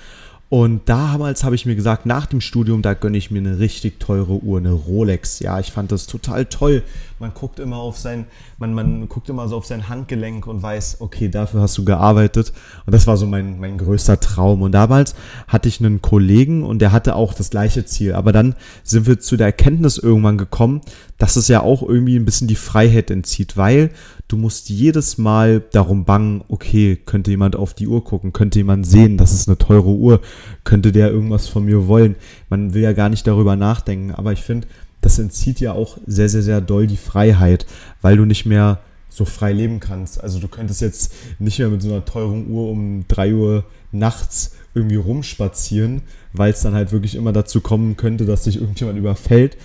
Und 0.49 0.87
damals 0.87 1.45
habe 1.45 1.55
ich 1.55 1.67
mir 1.67 1.77
gesagt, 1.77 2.07
nach 2.07 2.25
dem 2.25 2.41
Studium, 2.41 2.81
da 2.81 2.95
gönne 2.95 3.19
ich 3.19 3.31
mir 3.31 3.39
eine 3.39 3.59
richtig 3.59 4.01
teure 4.01 4.43
Uhr, 4.43 4.59
eine 4.59 4.73
Rolex. 4.73 5.41
Ja, 5.41 5.61
ich 5.61 5.73
fand 5.73 5.93
das 5.93 6.07
total 6.07 6.47
toll. 6.47 6.83
Man 7.23 7.35
guckt 7.35 7.61
immer 7.61 7.77
auf 7.77 7.99
sein, 7.99 8.27
man, 8.59 8.75
man 8.75 9.09
guckt 9.09 9.29
immer 9.29 9.47
so 9.47 9.57
auf 9.57 9.65
sein 9.65 9.89
Handgelenk 9.89 10.49
und 10.49 10.61
weiß, 10.61 10.97
okay, 10.99 11.29
dafür 11.29 11.61
hast 11.61 11.79
du 11.79 11.85
gearbeitet. 11.85 12.53
Und 12.85 12.93
das 12.93 13.07
war 13.07 13.17
so 13.17 13.27
mein, 13.27 13.61
mein 13.61 13.79
größter 13.79 14.19
Traum. 14.19 14.61
Und 14.61 14.73
damals 14.73 15.15
hatte 15.47 15.69
ich 15.69 15.79
einen 15.79 16.03
Kollegen 16.03 16.65
und 16.65 16.81
der 16.81 16.91
hatte 16.91 17.15
auch 17.15 17.33
das 17.33 17.51
gleiche 17.51 17.85
Ziel. 17.85 18.15
Aber 18.15 18.33
dann 18.33 18.57
sind 18.83 19.07
wir 19.07 19.21
zu 19.21 19.37
der 19.37 19.47
Erkenntnis 19.47 19.99
irgendwann 19.99 20.37
gekommen, 20.37 20.81
dass 21.17 21.37
es 21.37 21.47
ja 21.47 21.61
auch 21.63 21.85
irgendwie 21.85 22.17
ein 22.17 22.25
bisschen 22.25 22.49
die 22.49 22.57
Freiheit 22.57 23.09
entzieht, 23.09 23.57
weil 23.57 23.91
du 24.27 24.37
musst 24.37 24.69
jedes 24.69 25.17
Mal 25.17 25.63
darum 25.71 26.05
bangen, 26.05 26.43
okay, 26.49 26.97
könnte 26.97 27.31
jemand 27.31 27.55
auf 27.55 27.73
die 27.73 27.87
Uhr 27.87 28.03
gucken, 28.03 28.33
könnte 28.33 28.59
jemand 28.59 28.85
sehen, 28.85 29.17
das 29.17 29.33
ist 29.33 29.47
eine 29.47 29.59
teure 29.59 29.91
Uhr, 29.91 30.21
könnte 30.65 30.91
der 30.91 31.13
irgendwas 31.13 31.47
von 31.47 31.65
mir 31.65 31.87
wollen. 31.87 32.17
Man 32.49 32.75
will 32.75 32.83
ja 32.83 32.93
gar 32.93 33.11
nicht 33.11 33.29
darüber 33.29 33.55
nachdenken, 33.55 34.11
aber 34.11 34.33
ich 34.33 34.43
finde, 34.43 34.67
das 35.03 35.19
entzieht 35.19 35.61
ja 35.61 35.73
auch 35.73 35.99
sehr, 36.07 36.31
sehr, 36.31 36.43
sehr 36.43 36.63
doll 36.63 36.87
die 36.87 36.97
Freiheit, 36.97 37.67
weil 38.01 38.17
du 38.17 38.25
nicht 38.25 38.47
mehr 38.47 38.81
so 39.11 39.27
frei 39.27 39.53
leben 39.53 39.79
kannst. 39.79 40.23
Also 40.23 40.39
du 40.39 40.49
könntest 40.49 40.81
jetzt 40.81 41.13
nicht 41.39 41.59
mehr 41.59 41.69
mit 41.69 41.83
so 41.83 41.91
einer 41.91 42.05
teuren 42.05 42.49
Uhr 42.49 42.71
um 42.71 43.05
3 43.09 43.35
Uhr 43.35 43.65
nachts 43.91 44.53
irgendwie 44.75 44.97
rumspazieren, 44.97 46.03
weil 46.33 46.53
es 46.53 46.63
dann 46.63 46.75
halt 46.75 46.93
wirklich 46.93 47.15
immer 47.15 47.33
dazu 47.33 47.61
kommen 47.61 47.99
könnte, 47.99 48.25
dass 48.25 48.45
dich 48.45 48.59
irgendjemand 48.59 48.99
überfällt. 48.99 49.59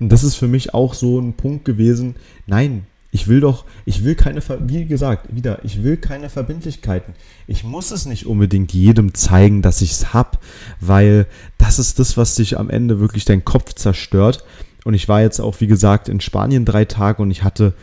Und 0.00 0.08
das 0.10 0.24
ist 0.24 0.36
für 0.36 0.48
mich 0.48 0.72
auch 0.72 0.94
so 0.94 1.20
ein 1.20 1.34
Punkt 1.34 1.66
gewesen. 1.66 2.16
Nein, 2.46 2.86
ich 3.14 3.28
will 3.28 3.40
doch, 3.40 3.64
ich 3.84 4.04
will 4.04 4.16
keine, 4.16 4.42
wie 4.66 4.86
gesagt, 4.86 5.34
wieder, 5.34 5.64
ich 5.64 5.84
will 5.84 5.96
keine 5.96 6.30
Verbindlichkeiten. 6.30 7.14
Ich 7.46 7.62
muss 7.62 7.92
es 7.92 8.06
nicht 8.06 8.26
unbedingt 8.26 8.72
jedem 8.72 9.14
zeigen, 9.14 9.62
dass 9.62 9.82
ich 9.82 9.92
es 9.92 10.12
habe, 10.14 10.38
weil 10.80 11.26
das 11.56 11.78
ist 11.78 12.00
das, 12.00 12.16
was 12.16 12.34
dich 12.34 12.58
am 12.58 12.70
Ende 12.70 12.98
wirklich 12.98 13.24
deinen 13.24 13.44
Kopf 13.44 13.74
zerstört. 13.74 14.44
Und 14.84 14.94
ich 14.94 15.08
war 15.08 15.22
jetzt 15.22 15.40
auch, 15.40 15.60
wie 15.60 15.66
gesagt, 15.66 16.08
in 16.08 16.20
Spanien 16.20 16.64
drei 16.64 16.84
Tage 16.84 17.22
und 17.22 17.30
ich 17.30 17.42
hatte 17.42 17.74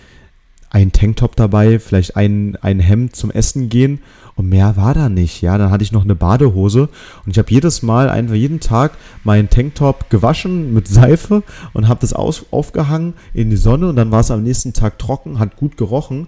einen 0.69 0.93
Tanktop 0.93 1.35
dabei, 1.35 1.79
vielleicht 1.79 2.15
ein, 2.15 2.57
ein 2.61 2.79
Hemd 2.79 3.15
zum 3.15 3.29
Essen 3.29 3.67
gehen 3.67 3.99
und 4.35 4.47
mehr 4.47 4.77
war 4.77 4.93
da 4.93 5.09
nicht. 5.09 5.41
Ja, 5.41 5.57
dann 5.57 5.69
hatte 5.69 5.83
ich 5.83 5.91
noch 5.91 6.03
eine 6.03 6.15
Badehose 6.15 6.87
und 7.25 7.31
ich 7.31 7.37
habe 7.37 7.51
jedes 7.51 7.81
Mal, 7.81 8.09
einfach 8.09 8.35
jeden 8.35 8.61
Tag 8.61 8.93
meinen 9.23 9.49
Tanktop 9.49 10.09
gewaschen 10.09 10.73
mit 10.73 10.87
Seife 10.87 11.43
und 11.73 11.89
habe 11.89 11.99
das 11.99 12.13
aus, 12.13 12.45
aufgehangen 12.51 13.13
in 13.33 13.49
die 13.49 13.57
Sonne 13.57 13.89
und 13.89 13.97
dann 13.97 14.11
war 14.11 14.21
es 14.21 14.31
am 14.31 14.43
nächsten 14.43 14.71
Tag 14.71 14.97
trocken, 14.97 15.39
hat 15.39 15.57
gut 15.57 15.75
gerochen 15.75 16.27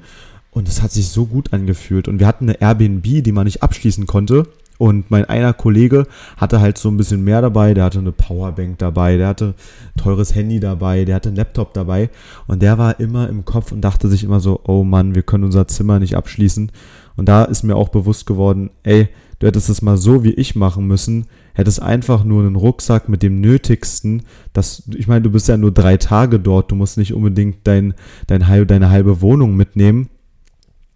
und 0.51 0.67
es 0.67 0.81
hat 0.81 0.91
sich 0.91 1.07
so 1.07 1.25
gut 1.25 1.53
angefühlt. 1.53 2.07
Und 2.07 2.19
wir 2.19 2.27
hatten 2.27 2.49
eine 2.49 2.61
Airbnb, 2.61 3.23
die 3.23 3.31
man 3.31 3.45
nicht 3.45 3.63
abschließen 3.63 4.05
konnte. 4.05 4.47
Und 4.79 5.11
mein 5.11 5.25
einer 5.25 5.53
Kollege 5.53 6.07
hatte 6.37 6.59
halt 6.59 6.77
so 6.77 6.89
ein 6.89 6.97
bisschen 6.97 7.23
mehr 7.23 7.41
dabei. 7.41 7.73
Der 7.73 7.85
hatte 7.85 7.99
eine 7.99 8.11
Powerbank 8.11 8.79
dabei, 8.79 9.17
der 9.17 9.27
hatte 9.27 9.53
teures 9.97 10.33
Handy 10.33 10.59
dabei, 10.59 11.05
der 11.05 11.15
hatte 11.15 11.29
einen 11.29 11.37
Laptop 11.37 11.73
dabei. 11.73 12.09
Und 12.47 12.61
der 12.61 12.77
war 12.77 12.99
immer 12.99 13.29
im 13.29 13.45
Kopf 13.45 13.71
und 13.71 13.81
dachte 13.81 14.07
sich 14.07 14.23
immer 14.23 14.39
so, 14.39 14.59
oh 14.65 14.83
Mann, 14.83 15.15
wir 15.15 15.23
können 15.23 15.43
unser 15.43 15.67
Zimmer 15.67 15.99
nicht 15.99 16.15
abschließen. 16.15 16.71
Und 17.15 17.29
da 17.29 17.43
ist 17.43 17.63
mir 17.63 17.75
auch 17.75 17.89
bewusst 17.89 18.25
geworden, 18.25 18.71
ey, 18.81 19.09
du 19.37 19.47
hättest 19.47 19.69
es 19.69 19.83
mal 19.83 19.97
so 19.97 20.23
wie 20.23 20.33
ich 20.33 20.55
machen 20.55 20.87
müssen, 20.87 21.27
hättest 21.53 21.81
einfach 21.81 22.23
nur 22.23 22.41
einen 22.41 22.55
Rucksack 22.55 23.09
mit 23.09 23.21
dem 23.21 23.41
Nötigsten. 23.41 24.23
Das, 24.53 24.83
ich 24.95 25.07
meine, 25.07 25.21
du 25.21 25.29
bist 25.29 25.47
ja 25.47 25.57
nur 25.57 25.71
drei 25.71 25.97
Tage 25.97 26.39
dort, 26.39 26.71
du 26.71 26.75
musst 26.75 26.97
nicht 26.97 27.13
unbedingt 27.13 27.57
dein, 27.65 27.93
dein, 28.25 28.67
deine 28.67 28.89
halbe 28.89 29.21
Wohnung 29.21 29.55
mitnehmen. 29.55 30.09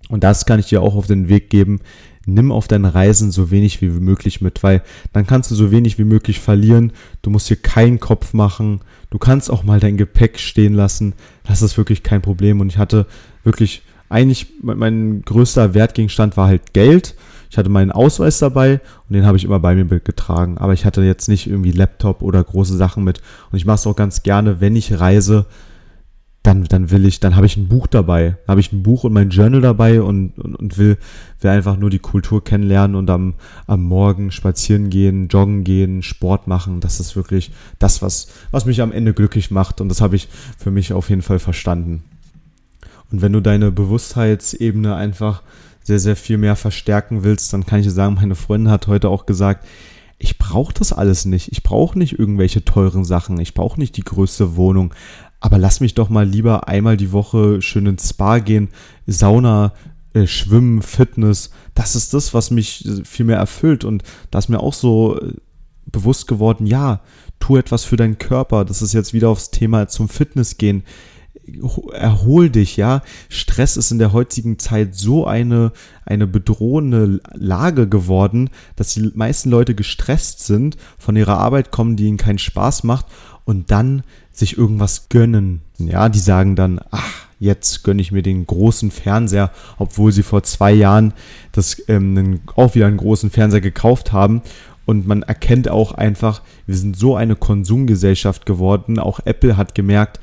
Und 0.10 0.24
das 0.24 0.46
kann 0.46 0.60
ich 0.60 0.68
dir 0.68 0.82
auch 0.82 0.96
auf 0.96 1.06
den 1.06 1.30
Weg 1.30 1.50
geben 1.50 1.82
nimm 2.28 2.52
auf 2.52 2.68
deinen 2.68 2.86
Reisen 2.86 3.32
so 3.32 3.50
wenig 3.50 3.82
wie 3.82 3.88
möglich 3.88 4.42
mit, 4.42 4.62
weil 4.62 4.84
dann 5.14 5.26
kannst 5.26 5.50
du 5.50 5.56
so 5.56 5.72
wenig 5.72 5.98
wie 5.98 6.04
möglich 6.04 6.40
verlieren. 6.40 6.92
Du 7.22 7.30
musst 7.30 7.48
hier 7.48 7.58
keinen 7.58 8.00
Kopf 8.00 8.34
machen. 8.34 8.82
Du 9.10 9.18
kannst 9.18 9.50
auch 9.50 9.64
mal 9.64 9.80
dein 9.80 9.98
Gepäck 9.98 10.38
stehen 10.38 10.74
lassen. 10.74 11.14
Das 11.46 11.62
ist 11.62 11.78
wirklich 11.78 12.04
kein 12.04 12.22
Problem. 12.22 12.60
Und 12.60 12.68
ich 12.68 12.78
hatte 12.78 13.08
wirklich, 13.44 13.82
eigentlich, 14.10 14.48
mein 14.62 15.22
größter 15.24 15.74
Wertgegenstand 15.74 16.36
war 16.36 16.48
halt 16.48 16.74
Geld. 16.74 17.16
Ich 17.50 17.58
hatte 17.58 17.70
meinen 17.70 17.92
Ausweis 17.92 18.40
dabei 18.40 18.82
und 19.08 19.14
den 19.14 19.26
habe 19.26 19.38
ich 19.38 19.46
immer 19.46 19.62
bei 19.62 19.74
mir 19.74 19.86
getragen. 19.86 20.58
Aber 20.58 20.74
ich 20.74 20.84
hatte 20.84 21.02
jetzt 21.04 21.30
nicht 21.30 21.48
irgendwie 21.48 21.72
Laptop 21.72 22.22
oder 22.22 22.44
große 22.44 22.76
Sachen 22.76 23.06
mit. 23.06 23.22
Und 23.52 23.58
ich 23.58 23.66
mache 23.66 23.76
es 23.76 23.88
auch 23.88 23.96
ganz 23.96 24.22
gerne, 24.24 24.60
wenn 24.60 24.76
ich 24.76 25.00
reise, 25.00 25.46
dann, 26.48 26.64
dann 26.64 26.92
will 26.92 27.06
ich, 27.06 27.20
dann 27.20 27.36
habe 27.36 27.46
ich 27.46 27.58
ein 27.58 27.68
Buch 27.68 27.88
dabei, 27.88 28.38
habe 28.48 28.62
ich 28.62 28.72
ein 28.72 28.82
Buch 28.82 29.04
und 29.04 29.12
mein 29.12 29.32
Journal 29.32 29.60
dabei 29.60 30.02
und, 30.02 30.40
und, 30.40 30.56
und 30.56 30.78
will, 30.78 30.98
will 31.42 31.52
einfach 31.52 31.76
nur 31.76 31.90
die 31.90 32.00
Kultur 32.00 32.42
kennenlernen 32.42 32.96
und 32.96 33.10
am, 33.10 33.34
am 33.68 33.84
Morgen 33.84 34.32
spazieren 34.32 34.90
gehen, 34.90 35.28
joggen 35.28 35.66
gehen, 35.66 36.04
Sport 36.04 36.48
machen. 36.48 36.80
Das 36.80 37.02
ist 37.02 37.18
wirklich 37.18 37.52
das, 37.80 38.02
was, 38.02 38.30
was 38.52 38.66
mich 38.66 38.82
am 38.82 38.94
Ende 38.94 39.14
glücklich 39.14 39.52
macht 39.52 39.82
und 39.82 39.90
das 39.90 40.00
habe 40.00 40.16
ich 40.16 40.30
für 40.58 40.72
mich 40.72 40.94
auf 40.94 41.10
jeden 41.10 41.22
Fall 41.22 41.40
verstanden. 41.40 42.04
Und 43.12 43.22
wenn 43.22 43.34
du 43.34 43.42
deine 43.42 43.70
Bewusstheitsebene 43.70 44.96
einfach 44.96 45.44
sehr, 45.84 46.00
sehr 46.00 46.16
viel 46.16 46.38
mehr 46.38 46.56
verstärken 46.56 47.26
willst, 47.26 47.52
dann 47.52 47.66
kann 47.66 47.80
ich 47.80 47.86
dir 47.86 47.92
sagen, 47.92 48.16
meine 48.16 48.36
Freundin 48.36 48.72
hat 48.72 48.88
heute 48.88 49.10
auch 49.10 49.26
gesagt, 49.26 49.66
ich 50.20 50.38
brauche 50.38 50.74
das 50.74 50.94
alles 50.94 51.26
nicht. 51.26 51.52
Ich 51.52 51.62
brauche 51.62 51.98
nicht 51.98 52.18
irgendwelche 52.18 52.66
teuren 52.66 53.06
Sachen. 53.06 53.40
Ich 53.40 53.54
brauche 53.54 53.80
nicht 53.80 53.98
die 53.98 54.04
größte 54.04 54.56
Wohnung. 54.56 54.94
Aber 55.40 55.58
lass 55.58 55.80
mich 55.80 55.94
doch 55.94 56.10
mal 56.10 56.28
lieber 56.28 56.68
einmal 56.68 56.98
die 56.98 57.12
Woche 57.12 57.62
schön 57.62 57.86
ins 57.86 58.10
Spa 58.10 58.40
gehen, 58.40 58.70
Sauna, 59.06 59.74
äh, 60.14 60.28
Schwimmen, 60.28 60.82
Fitness. 60.82 61.52
Das 61.76 61.96
ist 61.96 62.14
das, 62.14 62.34
was 62.34 62.50
mich 62.50 62.86
äh, 62.86 63.06
viel 63.06 63.26
mehr 63.26 63.38
erfüllt. 63.38 63.84
Und 63.84 64.04
da 64.32 64.40
ist 64.40 64.50
mir 64.50 64.60
auch 64.60 64.74
so 64.74 65.20
äh, 65.20 65.34
bewusst 65.86 66.28
geworden, 66.28 66.66
ja, 66.66 67.02
tu 67.40 67.56
etwas 67.56 67.84
für 67.84 67.98
deinen 67.98 68.18
Körper. 68.18 68.66
Das 68.66 68.82
ist 68.82 68.94
jetzt 68.94 69.14
wieder 69.14 69.30
aufs 69.30 69.52
Thema 69.52 69.88
zum 69.88 70.10
Fitness 70.10 70.58
gehen. 70.58 70.84
Erhol 71.94 72.50
dich, 72.50 72.76
ja. 72.76 73.04
Stress 73.30 73.78
ist 73.78 73.92
in 73.92 74.00
der 74.00 74.12
heutigen 74.12 74.60
Zeit 74.60 74.96
so 74.96 75.26
eine, 75.26 75.72
eine 76.06 76.28
bedrohende 76.28 77.22
Lage 77.34 77.88
geworden, 77.88 78.50
dass 78.76 78.96
die 78.96 79.12
meisten 79.14 79.50
Leute 79.50 79.76
gestresst 79.76 80.46
sind, 80.46 80.78
von 80.98 81.16
ihrer 81.16 81.38
Arbeit 81.38 81.72
kommen, 81.72 81.96
die 81.96 82.08
ihnen 82.08 82.18
keinen 82.18 82.40
Spaß 82.40 82.84
macht 82.84 83.06
und 83.46 83.72
dann 83.72 84.04
sich 84.40 84.58
irgendwas 84.58 85.10
gönnen. 85.10 85.62
Ja, 85.78 86.10
die 86.10 86.20
sagen 86.20 86.56
dann, 86.56 86.80
ach, 86.92 87.28
jetzt 87.40 87.84
gönne 87.84 88.02
ich 88.02 88.12
mir 88.12 88.24
den 88.24 88.46
großen 88.46 88.92
Fernseher, 88.92 89.52
obwohl 89.78 90.12
sie 90.12 90.24
vor 90.24 90.44
zwei 90.44 90.72
Jahren 90.74 91.14
das, 91.52 91.82
ähm, 91.88 92.40
auch 92.56 92.76
wieder 92.76 92.88
einen 92.88 92.98
großen 92.98 93.30
Fernseher 93.30 93.62
gekauft 93.62 94.12
haben. 94.12 94.42
Und 94.86 95.06
man 95.06 95.22
erkennt 95.22 95.70
auch 95.70 95.92
einfach, 95.92 96.42
wir 96.66 96.76
sind 96.76 96.98
so 96.98 97.16
eine 97.16 97.36
Konsumgesellschaft 97.36 98.46
geworden. 98.46 99.00
Auch 99.00 99.20
Apple 99.26 99.58
hat 99.58 99.76
gemerkt, 99.76 100.20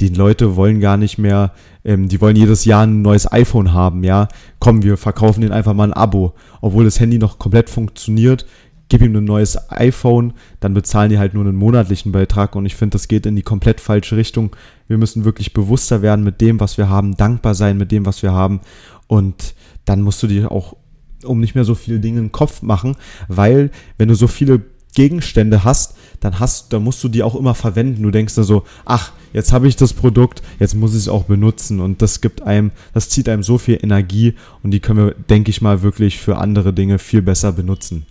die 0.00 0.08
Leute 0.08 0.56
wollen 0.56 0.80
gar 0.80 0.96
nicht 0.96 1.18
mehr, 1.18 1.52
ähm, 1.84 2.08
die 2.08 2.20
wollen 2.20 2.36
jedes 2.36 2.64
Jahr 2.64 2.84
ein 2.84 3.02
neues 3.02 3.30
iPhone 3.30 3.72
haben, 3.72 4.04
ja. 4.04 4.28
Komm, 4.58 4.82
wir 4.82 4.96
verkaufen 4.96 5.40
denen 5.40 5.52
einfach 5.52 5.74
mal 5.74 5.88
ein 5.88 5.92
Abo. 5.92 6.34
Obwohl 6.60 6.84
das 6.84 7.00
Handy 7.00 7.18
noch 7.18 7.38
komplett 7.38 7.70
funktioniert, 7.70 8.46
gib 8.88 9.02
ihm 9.02 9.14
ein 9.14 9.24
neues 9.24 9.70
iPhone, 9.70 10.32
dann 10.60 10.74
bezahlen 10.74 11.10
die 11.10 11.18
halt 11.18 11.34
nur 11.34 11.44
einen 11.44 11.56
monatlichen 11.56 12.12
Beitrag 12.12 12.56
und 12.56 12.66
ich 12.66 12.74
finde, 12.74 12.94
das 12.94 13.08
geht 13.08 13.26
in 13.26 13.36
die 13.36 13.42
komplett 13.42 13.80
falsche 13.80 14.16
Richtung. 14.16 14.54
Wir 14.86 14.98
müssen 14.98 15.24
wirklich 15.24 15.52
bewusster 15.52 16.02
werden 16.02 16.24
mit 16.24 16.40
dem, 16.40 16.60
was 16.60 16.78
wir 16.78 16.88
haben, 16.88 17.16
dankbar 17.16 17.54
sein 17.54 17.76
mit 17.76 17.92
dem, 17.92 18.06
was 18.06 18.22
wir 18.22 18.32
haben 18.32 18.60
und 19.06 19.54
dann 19.84 20.02
musst 20.02 20.22
du 20.22 20.26
dir 20.26 20.50
auch 20.50 20.76
um 21.24 21.40
nicht 21.40 21.54
mehr 21.54 21.64
so 21.64 21.74
viele 21.74 22.00
Dinge 22.00 22.20
im 22.20 22.32
Kopf 22.32 22.62
machen, 22.62 22.96
weil 23.26 23.70
wenn 23.96 24.08
du 24.08 24.14
so 24.14 24.28
viele 24.28 24.62
Gegenstände 24.94 25.64
hast, 25.64 25.96
dann 26.20 26.40
hast, 26.40 26.72
dann 26.72 26.82
musst 26.82 27.02
du 27.04 27.08
die 27.08 27.22
auch 27.22 27.36
immer 27.36 27.54
verwenden. 27.54 28.02
Du 28.02 28.10
denkst 28.10 28.34
da 28.34 28.42
so, 28.42 28.64
ach, 28.84 29.12
jetzt 29.32 29.52
habe 29.52 29.68
ich 29.68 29.76
das 29.76 29.92
Produkt, 29.92 30.42
jetzt 30.58 30.74
muss 30.74 30.92
ich 30.92 31.02
es 31.02 31.08
auch 31.08 31.24
benutzen 31.24 31.80
und 31.80 32.02
das 32.02 32.20
gibt 32.20 32.42
einem, 32.42 32.72
das 32.94 33.08
zieht 33.08 33.28
einem 33.28 33.42
so 33.42 33.58
viel 33.58 33.78
Energie 33.80 34.34
und 34.62 34.72
die 34.72 34.80
können 34.80 35.06
wir, 35.06 35.14
denke 35.14 35.50
ich 35.50 35.60
mal, 35.60 35.82
wirklich 35.82 36.18
für 36.18 36.38
andere 36.38 36.72
Dinge 36.72 36.98
viel 36.98 37.22
besser 37.22 37.52
benutzen. 37.52 38.06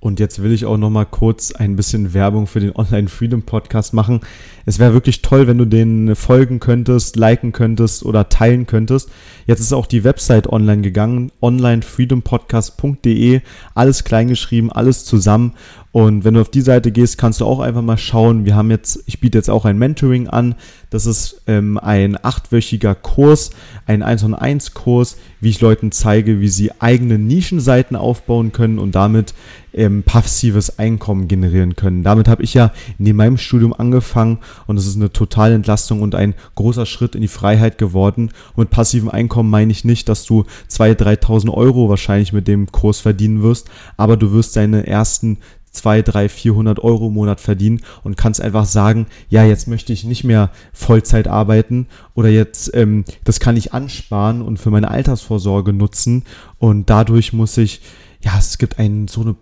Und 0.00 0.20
jetzt 0.20 0.42
will 0.42 0.52
ich 0.52 0.64
auch 0.64 0.76
noch 0.76 0.90
mal 0.90 1.06
kurz 1.06 1.50
ein 1.50 1.74
bisschen 1.74 2.14
Werbung 2.14 2.46
für 2.46 2.60
den 2.60 2.76
Online 2.76 3.08
Freedom 3.08 3.42
Podcast 3.42 3.92
machen. 3.92 4.20
Es 4.64 4.78
wäre 4.78 4.92
wirklich 4.92 5.22
toll, 5.22 5.48
wenn 5.48 5.58
du 5.58 5.64
den 5.64 6.14
folgen 6.14 6.60
könntest, 6.60 7.16
liken 7.16 7.50
könntest 7.50 8.04
oder 8.04 8.28
teilen 8.28 8.66
könntest. 8.66 9.10
Jetzt 9.46 9.58
ist 9.58 9.72
auch 9.72 9.86
die 9.86 10.04
Website 10.04 10.46
online 10.46 10.82
gegangen, 10.82 11.32
onlinefreedompodcast.de, 11.40 13.40
alles 13.74 14.04
kleingeschrieben, 14.04 14.70
alles 14.70 15.04
zusammen. 15.04 15.54
Und 15.90 16.24
wenn 16.24 16.34
du 16.34 16.40
auf 16.40 16.50
die 16.50 16.60
Seite 16.60 16.92
gehst, 16.92 17.16
kannst 17.16 17.40
du 17.40 17.46
auch 17.46 17.60
einfach 17.60 17.82
mal 17.82 17.96
schauen. 17.96 18.44
Wir 18.44 18.54
haben 18.54 18.70
jetzt, 18.70 19.02
ich 19.06 19.20
biete 19.20 19.38
jetzt 19.38 19.48
auch 19.48 19.64
ein 19.64 19.78
Mentoring 19.78 20.28
an. 20.28 20.54
Das 20.90 21.06
ist 21.06 21.42
ähm, 21.46 21.78
ein 21.78 22.22
achtwöchiger 22.22 22.94
Kurs, 22.94 23.50
ein 23.86 24.02
1 24.02 24.22
und 24.24 24.34
1 24.34 24.74
Kurs, 24.74 25.16
wie 25.40 25.50
ich 25.50 25.60
Leuten 25.60 25.90
zeige, 25.92 26.40
wie 26.40 26.48
sie 26.48 26.72
eigene 26.80 27.18
Nischenseiten 27.18 27.96
aufbauen 27.96 28.52
können 28.52 28.78
und 28.78 28.94
damit 28.94 29.34
ähm, 29.74 30.02
passives 30.02 30.78
Einkommen 30.78 31.28
generieren 31.28 31.76
können. 31.76 32.02
Damit 32.02 32.28
habe 32.28 32.42
ich 32.42 32.54
ja 32.54 32.72
neben 32.98 33.18
meinem 33.18 33.36
Studium 33.36 33.72
angefangen 33.72 34.38
und 34.66 34.76
es 34.76 34.86
ist 34.86 34.96
eine 34.96 35.12
totale 35.12 35.54
Entlastung 35.54 36.02
und 36.02 36.14
ein 36.14 36.34
großer 36.54 36.86
Schritt 36.86 37.14
in 37.14 37.22
die 37.22 37.28
Freiheit 37.28 37.78
geworden. 37.78 38.30
Und 38.54 38.64
mit 38.64 38.70
passivem 38.70 39.08
Einkommen 39.08 39.50
meine 39.50 39.72
ich 39.72 39.84
nicht, 39.84 40.08
dass 40.08 40.24
du 40.24 40.44
2.000, 40.70 41.20
3.000 41.22 41.52
Euro 41.52 41.88
wahrscheinlich 41.88 42.32
mit 42.32 42.48
dem 42.48 42.72
Kurs 42.72 43.00
verdienen 43.00 43.42
wirst, 43.42 43.70
aber 43.96 44.16
du 44.16 44.32
wirst 44.32 44.56
deine 44.56 44.86
ersten 44.86 45.38
2, 45.78 46.02
3, 46.02 46.28
400 46.28 46.80
Euro 46.80 47.08
im 47.08 47.14
Monat 47.14 47.40
verdienen 47.40 47.80
und 48.04 48.16
kannst 48.16 48.40
einfach 48.40 48.66
sagen, 48.66 49.06
ja, 49.28 49.44
jetzt 49.44 49.68
möchte 49.68 49.92
ich 49.92 50.04
nicht 50.04 50.24
mehr 50.24 50.50
Vollzeit 50.72 51.28
arbeiten 51.28 51.86
oder 52.14 52.28
jetzt, 52.28 52.74
ähm, 52.74 53.04
das 53.24 53.40
kann 53.40 53.56
ich 53.56 53.72
ansparen 53.72 54.42
und 54.42 54.58
für 54.58 54.70
meine 54.70 54.90
Altersvorsorge 54.90 55.72
nutzen. 55.72 56.24
Und 56.58 56.90
dadurch 56.90 57.32
muss 57.32 57.56
ich 57.56 57.80
ja, 58.20 58.36
es 58.38 58.58
gibt 58.58 58.78
einen 58.78 59.08
so 59.08 59.22
eine 59.22 59.36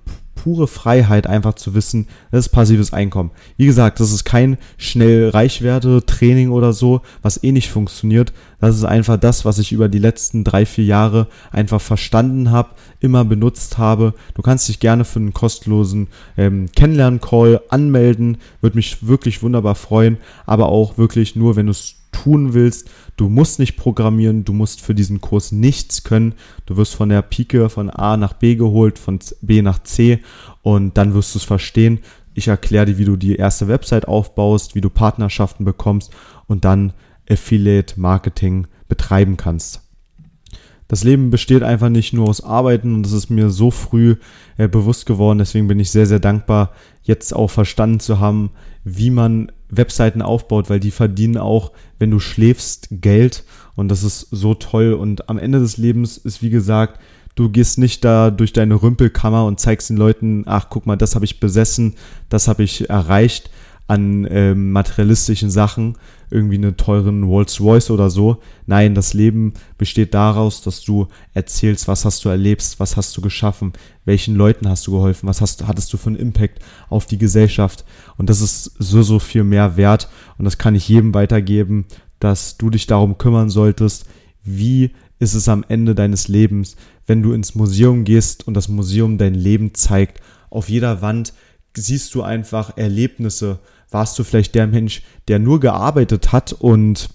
pure 0.46 0.68
Freiheit, 0.68 1.26
einfach 1.26 1.54
zu 1.54 1.74
wissen, 1.74 2.06
das 2.30 2.46
ist 2.46 2.52
passives 2.52 2.92
Einkommen. 2.92 3.32
Wie 3.56 3.66
gesagt, 3.66 3.98
das 3.98 4.12
ist 4.12 4.22
kein 4.22 4.58
schnell 4.76 5.30
Reichwerte-Training 5.30 6.50
oder 6.50 6.72
so, 6.72 7.00
was 7.20 7.42
eh 7.42 7.50
nicht 7.50 7.68
funktioniert. 7.68 8.32
Das 8.60 8.76
ist 8.76 8.84
einfach 8.84 9.16
das, 9.16 9.44
was 9.44 9.58
ich 9.58 9.72
über 9.72 9.88
die 9.88 9.98
letzten 9.98 10.44
drei, 10.44 10.64
vier 10.64 10.84
Jahre 10.84 11.26
einfach 11.50 11.80
verstanden 11.80 12.52
habe, 12.52 12.70
immer 13.00 13.24
benutzt 13.24 13.78
habe. 13.78 14.14
Du 14.34 14.42
kannst 14.42 14.68
dich 14.68 14.78
gerne 14.78 15.04
für 15.04 15.18
einen 15.18 15.32
kostenlosen 15.32 16.06
ähm, 16.36 16.66
Kennenlernen-Call 16.76 17.62
anmelden. 17.68 18.38
Würde 18.60 18.76
mich 18.76 19.04
wirklich 19.08 19.42
wunderbar 19.42 19.74
freuen, 19.74 20.18
aber 20.46 20.68
auch 20.68 20.96
wirklich 20.96 21.34
nur, 21.34 21.56
wenn 21.56 21.66
du 21.66 21.72
es 21.72 21.96
tun 22.22 22.54
willst. 22.54 22.88
Du 23.16 23.28
musst 23.28 23.58
nicht 23.58 23.76
programmieren, 23.76 24.44
du 24.44 24.52
musst 24.52 24.80
für 24.80 24.94
diesen 24.94 25.20
Kurs 25.20 25.52
nichts 25.52 26.04
können. 26.04 26.34
Du 26.66 26.76
wirst 26.76 26.94
von 26.94 27.08
der 27.08 27.22
Pike 27.22 27.68
von 27.68 27.90
A 27.90 28.16
nach 28.16 28.32
B 28.32 28.56
geholt, 28.56 28.98
von 28.98 29.18
B 29.42 29.62
nach 29.62 29.82
C 29.82 30.20
und 30.62 30.96
dann 30.96 31.14
wirst 31.14 31.34
du 31.34 31.38
es 31.38 31.44
verstehen. 31.44 32.00
Ich 32.34 32.48
erkläre 32.48 32.86
dir, 32.86 32.98
wie 32.98 33.04
du 33.04 33.16
die 33.16 33.36
erste 33.36 33.68
Website 33.68 34.08
aufbaust, 34.08 34.74
wie 34.74 34.80
du 34.80 34.90
Partnerschaften 34.90 35.64
bekommst 35.64 36.12
und 36.46 36.64
dann 36.64 36.92
Affiliate 37.28 37.98
Marketing 37.98 38.66
betreiben 38.88 39.36
kannst. 39.36 39.85
Das 40.88 41.02
Leben 41.02 41.30
besteht 41.30 41.62
einfach 41.62 41.88
nicht 41.88 42.12
nur 42.12 42.28
aus 42.28 42.44
Arbeiten 42.44 42.94
und 42.94 43.02
das 43.02 43.12
ist 43.12 43.28
mir 43.30 43.50
so 43.50 43.70
früh 43.70 44.16
äh, 44.56 44.68
bewusst 44.68 45.06
geworden. 45.06 45.38
Deswegen 45.38 45.66
bin 45.66 45.80
ich 45.80 45.90
sehr, 45.90 46.06
sehr 46.06 46.20
dankbar, 46.20 46.72
jetzt 47.02 47.34
auch 47.34 47.50
verstanden 47.50 48.00
zu 48.00 48.20
haben, 48.20 48.50
wie 48.84 49.10
man 49.10 49.50
Webseiten 49.68 50.22
aufbaut, 50.22 50.70
weil 50.70 50.78
die 50.78 50.92
verdienen 50.92 51.38
auch, 51.38 51.72
wenn 51.98 52.10
du 52.10 52.20
schläfst, 52.20 52.88
Geld. 52.90 53.44
Und 53.74 53.88
das 53.88 54.04
ist 54.04 54.28
so 54.30 54.54
toll. 54.54 54.92
Und 54.92 55.28
am 55.28 55.38
Ende 55.38 55.58
des 55.58 55.76
Lebens 55.76 56.18
ist 56.18 56.40
wie 56.40 56.50
gesagt, 56.50 57.00
du 57.34 57.50
gehst 57.50 57.78
nicht 57.78 58.04
da 58.04 58.30
durch 58.30 58.52
deine 58.52 58.80
Rümpelkammer 58.80 59.44
und 59.44 59.58
zeigst 59.58 59.90
den 59.90 59.96
Leuten, 59.96 60.44
ach 60.46 60.68
guck 60.70 60.86
mal, 60.86 60.96
das 60.96 61.16
habe 61.16 61.24
ich 61.24 61.40
besessen, 61.40 61.94
das 62.28 62.46
habe 62.46 62.62
ich 62.62 62.88
erreicht 62.88 63.50
an 63.88 64.26
ähm, 64.30 64.72
materialistischen 64.72 65.50
Sachen, 65.50 65.96
irgendwie 66.30 66.56
einen 66.56 66.76
teuren 66.76 67.22
Rolls 67.22 67.60
Royce 67.60 67.90
oder 67.90 68.10
so. 68.10 68.38
Nein, 68.66 68.94
das 68.94 69.14
Leben 69.14 69.52
besteht 69.78 70.12
daraus, 70.12 70.60
dass 70.60 70.82
du 70.82 71.06
erzählst, 71.34 71.86
was 71.86 72.04
hast 72.04 72.24
du 72.24 72.28
erlebt, 72.28 72.74
was 72.78 72.96
hast 72.96 73.16
du 73.16 73.20
geschaffen, 73.20 73.72
welchen 74.04 74.34
Leuten 74.34 74.68
hast 74.68 74.86
du 74.86 74.92
geholfen, 74.92 75.28
was 75.28 75.40
hast, 75.40 75.66
hattest 75.66 75.92
du 75.92 75.98
für 75.98 76.08
einen 76.08 76.18
Impact 76.18 76.58
auf 76.88 77.06
die 77.06 77.18
Gesellschaft. 77.18 77.84
Und 78.16 78.28
das 78.28 78.40
ist 78.40 78.72
so, 78.78 79.02
so 79.02 79.20
viel 79.20 79.44
mehr 79.44 79.76
wert. 79.76 80.08
Und 80.36 80.44
das 80.44 80.58
kann 80.58 80.74
ich 80.74 80.88
jedem 80.88 81.14
weitergeben, 81.14 81.84
dass 82.18 82.56
du 82.56 82.70
dich 82.70 82.86
darum 82.86 83.18
kümmern 83.18 83.50
solltest, 83.50 84.06
wie 84.42 84.90
ist 85.18 85.34
es 85.34 85.48
am 85.48 85.64
Ende 85.68 85.94
deines 85.94 86.28
Lebens, 86.28 86.76
wenn 87.06 87.22
du 87.22 87.32
ins 87.32 87.54
Museum 87.54 88.04
gehst 88.04 88.46
und 88.46 88.54
das 88.54 88.68
Museum 88.68 89.16
dein 89.16 89.34
Leben 89.34 89.74
zeigt. 89.74 90.20
Auf 90.50 90.68
jeder 90.68 91.02
Wand 91.02 91.32
siehst 91.74 92.14
du 92.14 92.22
einfach 92.22 92.76
Erlebnisse 92.76 93.60
warst 93.90 94.18
du 94.18 94.24
vielleicht 94.24 94.54
der 94.54 94.66
Mensch, 94.66 95.02
der 95.28 95.38
nur 95.38 95.60
gearbeitet 95.60 96.32
hat 96.32 96.52
und 96.52 97.08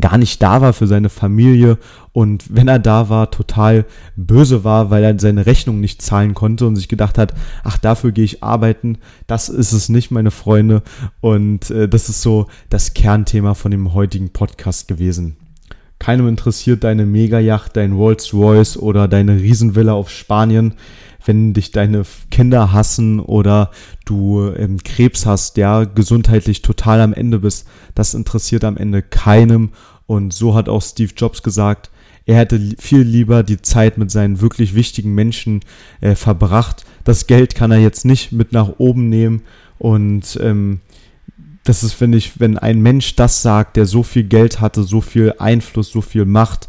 gar 0.00 0.18
nicht 0.18 0.42
da 0.42 0.60
war 0.60 0.72
für 0.72 0.86
seine 0.86 1.08
Familie 1.08 1.78
und 2.16 2.44
wenn 2.48 2.66
er 2.66 2.78
da 2.78 3.10
war, 3.10 3.30
total 3.30 3.84
böse 4.16 4.64
war, 4.64 4.90
weil 4.90 5.04
er 5.04 5.18
seine 5.18 5.44
Rechnung 5.44 5.80
nicht 5.80 6.00
zahlen 6.00 6.32
konnte 6.32 6.66
und 6.66 6.74
sich 6.74 6.88
gedacht 6.88 7.18
hat, 7.18 7.34
ach, 7.62 7.76
dafür 7.76 8.10
gehe 8.10 8.24
ich 8.24 8.42
arbeiten. 8.42 8.96
Das 9.26 9.50
ist 9.50 9.72
es 9.72 9.90
nicht, 9.90 10.10
meine 10.10 10.30
Freunde. 10.30 10.82
Und 11.20 11.70
äh, 11.70 11.90
das 11.90 12.08
ist 12.08 12.22
so 12.22 12.46
das 12.70 12.94
Kernthema 12.94 13.52
von 13.52 13.70
dem 13.70 13.92
heutigen 13.92 14.30
Podcast 14.30 14.88
gewesen. 14.88 15.36
Keinem 15.98 16.26
interessiert 16.26 16.84
deine 16.84 17.04
Megayacht, 17.04 17.76
dein 17.76 17.92
Rolls 17.92 18.32
Royce 18.32 18.78
oder 18.78 19.08
deine 19.08 19.36
Riesenvilla 19.36 19.92
auf 19.92 20.08
Spanien 20.08 20.72
wenn 21.26 21.52
dich 21.52 21.72
deine 21.72 22.04
Kinder 22.30 22.72
hassen 22.72 23.20
oder 23.20 23.70
du 24.04 24.50
ähm, 24.56 24.78
Krebs 24.82 25.26
hast, 25.26 25.56
ja, 25.56 25.84
gesundheitlich 25.84 26.62
total 26.62 27.00
am 27.00 27.12
Ende 27.12 27.40
bist, 27.40 27.66
das 27.94 28.14
interessiert 28.14 28.64
am 28.64 28.76
Ende 28.76 29.02
keinem. 29.02 29.70
Und 30.06 30.32
so 30.32 30.54
hat 30.54 30.68
auch 30.68 30.82
Steve 30.82 31.12
Jobs 31.16 31.42
gesagt, 31.42 31.90
er 32.26 32.36
hätte 32.36 32.60
viel 32.78 33.02
lieber 33.02 33.42
die 33.42 33.62
Zeit 33.62 33.98
mit 33.98 34.10
seinen 34.10 34.40
wirklich 34.40 34.74
wichtigen 34.74 35.14
Menschen 35.14 35.60
äh, 36.00 36.14
verbracht. 36.14 36.84
Das 37.04 37.26
Geld 37.26 37.54
kann 37.54 37.70
er 37.70 37.78
jetzt 37.78 38.04
nicht 38.04 38.32
mit 38.32 38.52
nach 38.52 38.74
oben 38.78 39.08
nehmen. 39.08 39.42
Und 39.78 40.38
ähm, 40.42 40.80
das 41.62 41.82
ist, 41.82 41.92
finde 41.92 42.18
ich, 42.18 42.40
wenn 42.40 42.58
ein 42.58 42.80
Mensch 42.80 43.14
das 43.16 43.42
sagt, 43.42 43.76
der 43.76 43.86
so 43.86 44.02
viel 44.02 44.24
Geld 44.24 44.60
hatte, 44.60 44.82
so 44.82 45.00
viel 45.00 45.34
Einfluss, 45.38 45.90
so 45.90 46.00
viel 46.00 46.24
Macht, 46.24 46.68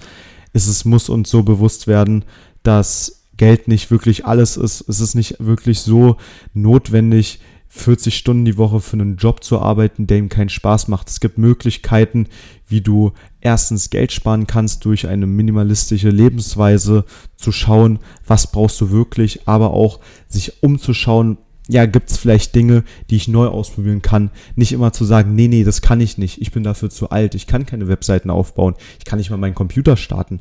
ist 0.54 0.68
es 0.68 0.86
muss 0.86 1.10
uns 1.10 1.30
so 1.30 1.44
bewusst 1.44 1.88
werden, 1.88 2.24
dass 2.64 3.24
Geld 3.38 3.68
nicht 3.68 3.92
wirklich 3.92 4.26
alles 4.26 4.58
ist. 4.58 4.84
Es 4.88 5.00
ist 5.00 5.16
nicht 5.16 5.36
wirklich 5.40 5.80
so 5.80 6.18
notwendig, 6.54 7.40
40 7.70 8.18
Stunden 8.18 8.46
die 8.46 8.58
Woche 8.58 8.80
für 8.80 8.94
einen 8.94 9.18
Job 9.18 9.44
zu 9.44 9.60
arbeiten, 9.60 10.08
der 10.08 10.18
ihm 10.18 10.30
keinen 10.30 10.50
Spaß 10.50 10.88
macht. 10.88 11.10
Es 11.10 11.20
gibt 11.20 11.38
Möglichkeiten, 11.38 12.28
wie 12.68 12.82
du 12.82 13.14
erstens 13.42 13.90
Geld 13.90 14.12
sparen 14.12 14.48
kannst 14.48 14.86
durch 14.86 15.08
eine 15.08 15.28
minimalistische 15.28 16.10
Lebensweise, 16.10 17.06
zu 17.36 17.52
schauen, 17.52 18.00
was 18.26 18.52
brauchst 18.52 18.80
du 18.82 18.92
wirklich, 18.92 19.48
aber 19.48 19.72
auch 19.72 20.00
sich 20.28 20.64
umzuschauen, 20.64 21.38
ja, 21.70 21.86
gibt 21.86 22.10
es 22.10 22.18
vielleicht 22.18 22.56
Dinge, 22.56 22.84
die 23.10 23.18
ich 23.18 23.28
neu 23.28 23.48
ausprobieren 23.48 24.02
kann. 24.02 24.32
Nicht 24.56 24.72
immer 24.72 24.94
zu 24.94 25.04
sagen, 25.04 25.36
nee, 25.36 25.50
nee, 25.50 25.66
das 25.66 25.82
kann 25.82 26.00
ich 26.00 26.18
nicht. 26.18 26.42
Ich 26.42 26.52
bin 26.52 26.64
dafür 26.64 26.90
zu 26.90 27.10
alt. 27.10 27.36
Ich 27.36 27.46
kann 27.46 27.66
keine 27.66 27.90
Webseiten 27.90 28.30
aufbauen. 28.30 28.76
Ich 29.00 29.06
kann 29.06 29.20
nicht 29.20 29.30
mal 29.30 29.38
meinen 29.38 29.54
Computer 29.54 29.98
starten. 29.98 30.40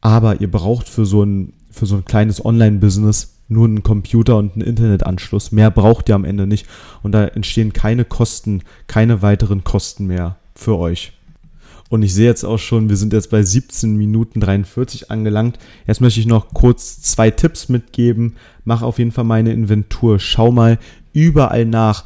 Aber 0.00 0.40
ihr 0.40 0.50
braucht 0.50 0.88
für 0.88 1.06
so 1.06 1.24
ein 1.24 1.54
für 1.74 1.86
so 1.86 1.96
ein 1.96 2.04
kleines 2.04 2.44
Online-Business 2.44 3.34
nur 3.48 3.66
einen 3.66 3.82
Computer 3.82 4.36
und 4.36 4.54
einen 4.54 4.62
Internetanschluss. 4.62 5.52
Mehr 5.52 5.70
braucht 5.70 6.08
ihr 6.08 6.14
am 6.14 6.24
Ende 6.24 6.46
nicht. 6.46 6.66
Und 7.02 7.12
da 7.12 7.26
entstehen 7.26 7.72
keine 7.72 8.04
Kosten, 8.04 8.62
keine 8.86 9.22
weiteren 9.22 9.64
Kosten 9.64 10.06
mehr 10.06 10.36
für 10.54 10.78
euch. 10.78 11.12
Und 11.90 12.02
ich 12.02 12.14
sehe 12.14 12.26
jetzt 12.26 12.44
auch 12.44 12.58
schon, 12.58 12.88
wir 12.88 12.96
sind 12.96 13.12
jetzt 13.12 13.30
bei 13.30 13.42
17 13.42 13.96
Minuten 13.96 14.40
43 14.40 15.10
angelangt. 15.10 15.58
Jetzt 15.86 16.00
möchte 16.00 16.20
ich 16.20 16.26
noch 16.26 16.54
kurz 16.54 17.02
zwei 17.02 17.30
Tipps 17.30 17.68
mitgeben. 17.68 18.36
Mach 18.64 18.82
auf 18.82 18.98
jeden 18.98 19.12
Fall 19.12 19.24
meine 19.24 19.52
Inventur. 19.52 20.18
Schau 20.18 20.50
mal 20.50 20.78
überall 21.12 21.66
nach. 21.66 22.04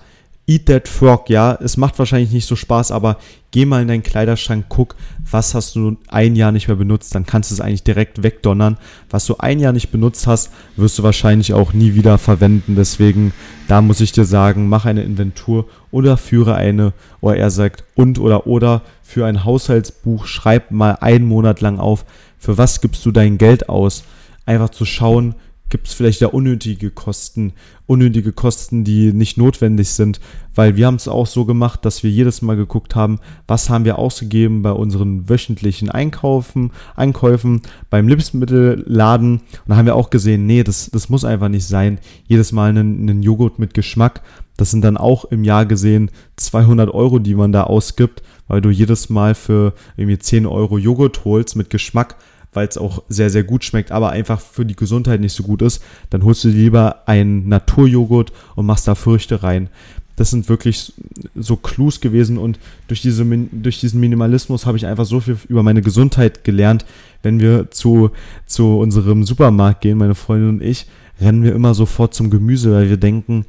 Eat 0.49 0.65
That 0.65 0.89
Frog, 0.89 1.29
ja, 1.29 1.59
es 1.61 1.77
macht 1.77 1.99
wahrscheinlich 1.99 2.33
nicht 2.33 2.47
so 2.47 2.57
Spaß, 2.57 2.91
aber 2.91 3.19
geh 3.51 3.67
mal 3.67 3.83
in 3.83 3.89
deinen 3.89 4.03
Kleiderschrank, 4.03 4.65
guck, 4.71 4.97
was 5.31 5.55
hast 5.55 5.77
du 5.77 5.99
ein 6.09 6.37
Jahr 6.37 6.53
nicht 6.53 6.69
mehr 6.69 6.77
benutzt, 6.79 7.15
dann 7.15 7.27
kannst 7.27 7.51
du 7.51 7.55
es 7.55 7.61
eigentlich 7.61 7.83
direkt 7.83 8.23
wegdonnern. 8.23 8.79
Was 9.11 9.27
du 9.27 9.37
ein 9.37 9.61
Jahr 9.61 9.75
nicht 9.75 9.91
benutzt 9.91 10.27
hast, 10.27 10.51
wirst 10.77 10.99
du 10.99 11.03
wahrscheinlich 11.03 11.53
auch 11.53 11.75
nie 11.75 11.93
wieder 11.95 12.17
verwenden. 12.17 12.77
Deswegen, 12.77 13.35
da 13.69 13.83
muss 13.83 14.01
ich 14.01 14.13
dir 14.13 14.25
sagen, 14.25 14.71
mach 14.71 14.87
eine 14.87 15.03
Inventur 15.03 15.69
oder 15.91 16.17
führe 16.17 16.55
eine, 16.55 16.95
oder 17.21 17.37
er 17.37 17.51
sagt, 17.51 17.85
und 17.95 18.19
oder 18.19 18.47
oder 18.47 18.81
für 19.03 19.27
ein 19.27 19.45
Haushaltsbuch, 19.45 20.25
schreib 20.25 20.71
mal 20.71 20.97
einen 21.03 21.27
Monat 21.27 21.61
lang 21.61 21.79
auf, 21.79 22.07
für 22.39 22.57
was 22.57 22.81
gibst 22.81 23.05
du 23.05 23.13
dein 23.13 23.37
Geld 23.37 23.69
aus. 23.69 24.03
Einfach 24.47 24.71
zu 24.71 24.87
schauen, 24.87 25.35
gibt 25.71 25.87
es 25.87 25.95
vielleicht 25.95 26.21
ja 26.21 26.29
unnötige 26.29 26.91
Kosten, 26.91 27.53
unnötige 27.87 28.33
Kosten, 28.33 28.85
die 28.85 29.13
nicht 29.13 29.37
notwendig 29.37 29.91
sind, 29.91 30.21
weil 30.55 30.77
wir 30.77 30.87
haben 30.87 30.97
es 30.97 31.09
auch 31.09 31.27
so 31.27 31.45
gemacht, 31.45 31.85
dass 31.85 32.03
wir 32.03 32.11
jedes 32.11 32.43
Mal 32.43 32.57
geguckt 32.57 32.95
haben, 32.95 33.21
was 33.47 33.71
haben 33.71 33.85
wir 33.85 33.99
ausgegeben 33.99 34.63
bei 34.63 34.73
unseren 34.73 35.29
wöchentlichen 35.29 35.91
Einkaufen, 35.91 36.71
Einkäufen 36.97 37.63
beim 37.91 38.09
Lebensmittelladen. 38.09 39.33
Und 39.33 39.43
da 39.67 39.77
haben 39.77 39.87
wir 39.87 39.97
auch 39.97 40.11
gesehen, 40.11 40.47
nee, 40.47 40.65
das, 40.65 40.91
das 40.91 41.09
muss 41.09 41.25
einfach 41.25 41.49
nicht 41.49 41.67
sein, 41.67 41.99
jedes 42.27 42.53
Mal 42.53 42.71
einen, 42.71 43.09
einen 43.09 43.23
Joghurt 43.23 43.59
mit 43.59 43.75
Geschmack, 43.75 44.23
das 44.59 44.73
sind 44.73 44.83
dann 44.83 44.97
auch 44.97 45.25
im 45.27 45.45
Jahr 45.45 45.67
gesehen 45.67 46.11
200 46.37 46.93
Euro, 46.93 47.21
die 47.21 47.37
man 47.37 47.53
da 47.53 47.63
ausgibt, 47.63 48.23
weil 48.49 48.61
du 48.61 48.71
jedes 48.71 49.09
Mal 49.09 49.35
für 49.35 49.73
irgendwie 49.97 50.19
10 50.19 50.47
Euro 50.47 50.79
Joghurt 50.79 51.25
holst 51.25 51.55
mit 51.55 51.71
Geschmack, 51.71 52.17
weil 52.59 52.67
es 52.67 52.77
auch 52.77 53.05
sehr, 53.09 53.31
sehr 53.31 53.45
gut 53.45 53.63
schmeckt, 53.63 53.93
aber 53.93 54.11
einfach 54.11 54.41
für 54.41 54.67
die 54.67 54.75
Gesundheit 54.75 55.21
nicht 55.21 55.33
so 55.33 55.45
gut 55.45 55.63
ist, 55.63 55.81
dann 56.11 56.25
holst 56.25 56.43
du 56.43 56.49
lieber 56.49 57.07
einen 57.07 57.49
Naturjoghurt 57.49 58.33
und 58.57 58.67
machst 58.67 58.89
da 58.89 58.97
Früchte 58.97 59.45
rein. 59.45 59.71
Das 60.17 60.31
sind 60.31 60.49
wirklich 60.49 60.93
so 61.37 61.55
Clues 61.55 62.01
gewesen 62.01 62.37
und 62.37 62.59
durch, 62.89 63.01
diese, 63.01 63.25
durch 63.53 63.79
diesen 63.79 64.01
Minimalismus 64.01 64.67
habe 64.67 64.77
ich 64.77 64.87
einfach 64.87 65.05
so 65.05 65.21
viel 65.21 65.39
über 65.49 65.63
meine 65.63 65.83
Gesundheit 65.83 66.43
gelernt. 66.43 66.85
Wenn 67.23 67.39
wir 67.39 67.71
zu, 67.71 68.11
zu 68.45 68.79
unserem 68.79 69.23
Supermarkt 69.23 69.83
gehen, 69.83 69.97
meine 69.97 70.17
Freundin 70.17 70.49
und 70.49 70.63
ich, 70.63 70.87
rennen 71.21 71.45
wir 71.45 71.55
immer 71.55 71.75
sofort 71.75 72.13
zum 72.13 72.29
Gemüse, 72.29 72.73
weil 72.73 72.91
wir 72.91 72.97
denken, 72.97 73.47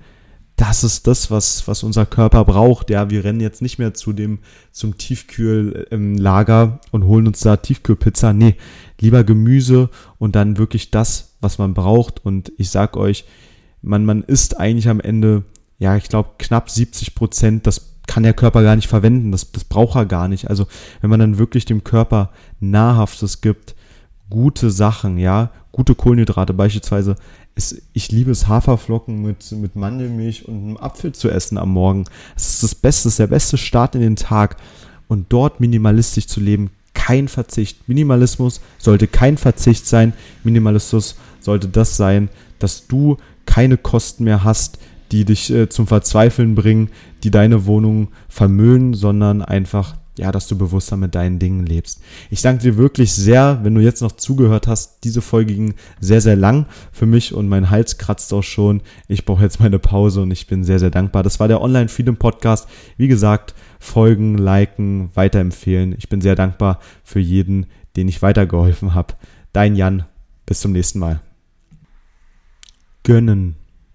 das 0.59 0.83
ist 0.83 1.07
das, 1.07 1.31
was, 1.31 1.69
was 1.69 1.83
unser 1.83 2.05
Körper 2.05 2.43
braucht. 2.43 2.89
Ja, 2.89 3.09
wir 3.09 3.23
rennen 3.23 3.39
jetzt 3.39 3.61
nicht 3.61 3.79
mehr 3.79 3.93
zu 3.93 4.11
dem, 4.11 4.39
zum 4.73 4.97
Tiefkühllager 4.97 6.81
und 6.91 7.05
holen 7.05 7.27
uns 7.27 7.39
da 7.39 7.55
Tiefkühlpizza. 7.55 8.33
Nee, 8.33 8.55
lieber 8.99 9.23
Gemüse 9.23 9.89
und 10.17 10.35
dann 10.35 10.57
wirklich 10.57 10.91
das, 10.91 11.37
was 11.39 11.59
man 11.59 11.73
braucht. 11.73 12.25
Und 12.25 12.51
ich 12.57 12.71
sag 12.71 12.97
euch, 12.97 13.23
man, 13.81 14.03
man 14.03 14.21
isst 14.23 14.59
eigentlich 14.59 14.89
am 14.89 14.99
Ende, 14.99 15.45
ja, 15.77 15.95
ich 15.95 16.09
glaube, 16.09 16.31
knapp 16.37 16.69
70 16.69 17.15
Prozent, 17.15 17.65
das 17.65 17.95
kann 18.05 18.23
der 18.23 18.33
Körper 18.33 18.61
gar 18.61 18.75
nicht 18.75 18.89
verwenden, 18.89 19.31
das, 19.31 19.53
das 19.53 19.63
braucht 19.63 19.95
er 19.95 20.05
gar 20.07 20.27
nicht. 20.27 20.49
Also, 20.49 20.67
wenn 20.99 21.09
man 21.09 21.21
dann 21.21 21.37
wirklich 21.37 21.63
dem 21.63 21.85
Körper 21.85 22.31
Nahrhaftes 22.59 23.39
gibt, 23.39 23.75
gute 24.29 24.71
Sachen, 24.71 25.17
ja, 25.19 25.51
gute 25.71 25.95
Kohlenhydrate 25.95 26.53
beispielsweise. 26.53 27.15
Ist, 27.55 27.81
ich 27.93 28.11
liebe 28.11 28.31
es, 28.31 28.47
Haferflocken 28.47 29.21
mit, 29.21 29.51
mit 29.51 29.75
Mandelmilch 29.75 30.47
und 30.47 30.55
einem 30.55 30.77
Apfel 30.77 31.13
zu 31.13 31.29
essen 31.29 31.57
am 31.57 31.69
Morgen. 31.69 32.05
Das 32.35 32.49
ist 32.49 32.63
das 32.63 32.75
Beste, 32.75 33.07
das 33.07 33.13
ist 33.13 33.19
der 33.19 33.27
beste 33.27 33.57
Start 33.57 33.95
in 33.95 34.01
den 34.01 34.15
Tag. 34.15 34.57
Und 35.07 35.27
dort 35.29 35.59
minimalistisch 35.59 36.27
zu 36.27 36.39
leben, 36.39 36.69
kein 36.93 37.27
Verzicht. 37.27 37.87
Minimalismus 37.87 38.61
sollte 38.77 39.07
kein 39.07 39.37
Verzicht 39.37 39.87
sein. 39.87 40.13
Minimalismus 40.43 41.15
sollte 41.39 41.67
das 41.67 41.97
sein, 41.97 42.29
dass 42.59 42.87
du 42.87 43.17
keine 43.45 43.77
Kosten 43.77 44.25
mehr 44.25 44.43
hast, 44.43 44.77
die 45.11 45.25
dich 45.25 45.51
äh, 45.51 45.69
zum 45.69 45.87
Verzweifeln 45.87 46.55
bringen, 46.55 46.89
die 47.23 47.31
deine 47.31 47.65
Wohnung 47.65 48.09
vermüllen, 48.27 48.93
sondern 48.93 49.41
einfach, 49.41 49.95
ja, 50.19 50.31
dass 50.31 50.47
du 50.47 50.57
bewusster 50.57 50.97
mit 50.97 51.15
deinen 51.15 51.39
Dingen 51.39 51.65
lebst. 51.65 52.01
Ich 52.29 52.41
danke 52.41 52.61
dir 52.61 52.77
wirklich 52.77 53.13
sehr, 53.13 53.59
wenn 53.63 53.73
du 53.73 53.81
jetzt 53.81 54.01
noch 54.01 54.11
zugehört 54.11 54.67
hast. 54.67 55.03
Diese 55.03 55.21
Folge 55.21 55.53
ging 55.53 55.73
sehr, 55.99 56.21
sehr 56.21 56.35
lang 56.35 56.65
für 56.91 57.05
mich 57.05 57.33
und 57.33 57.47
mein 57.47 57.69
Hals 57.69 57.97
kratzt 57.97 58.33
auch 58.33 58.43
schon. 58.43 58.81
Ich 59.07 59.25
brauche 59.25 59.43
jetzt 59.43 59.59
meine 59.59 59.79
Pause 59.79 60.21
und 60.21 60.31
ich 60.31 60.47
bin 60.47 60.63
sehr, 60.63 60.79
sehr 60.79 60.89
dankbar. 60.89 61.23
Das 61.23 61.39
war 61.39 61.47
der 61.47 61.61
Online 61.61 61.87
Freedom 61.87 62.17
Podcast. 62.17 62.67
Wie 62.97 63.07
gesagt, 63.07 63.55
folgen, 63.79 64.37
liken, 64.37 65.09
weiterempfehlen. 65.13 65.95
Ich 65.97 66.09
bin 66.09 66.21
sehr 66.21 66.35
dankbar 66.35 66.79
für 67.03 67.19
jeden, 67.19 67.67
den 67.95 68.07
ich 68.09 68.21
weitergeholfen 68.21 68.93
habe. 68.93 69.13
Dein 69.53 69.75
Jan. 69.75 70.03
Bis 70.45 70.61
zum 70.61 70.71
nächsten 70.71 70.99
Mal. 70.99 71.21
Gönnen. 73.03 73.58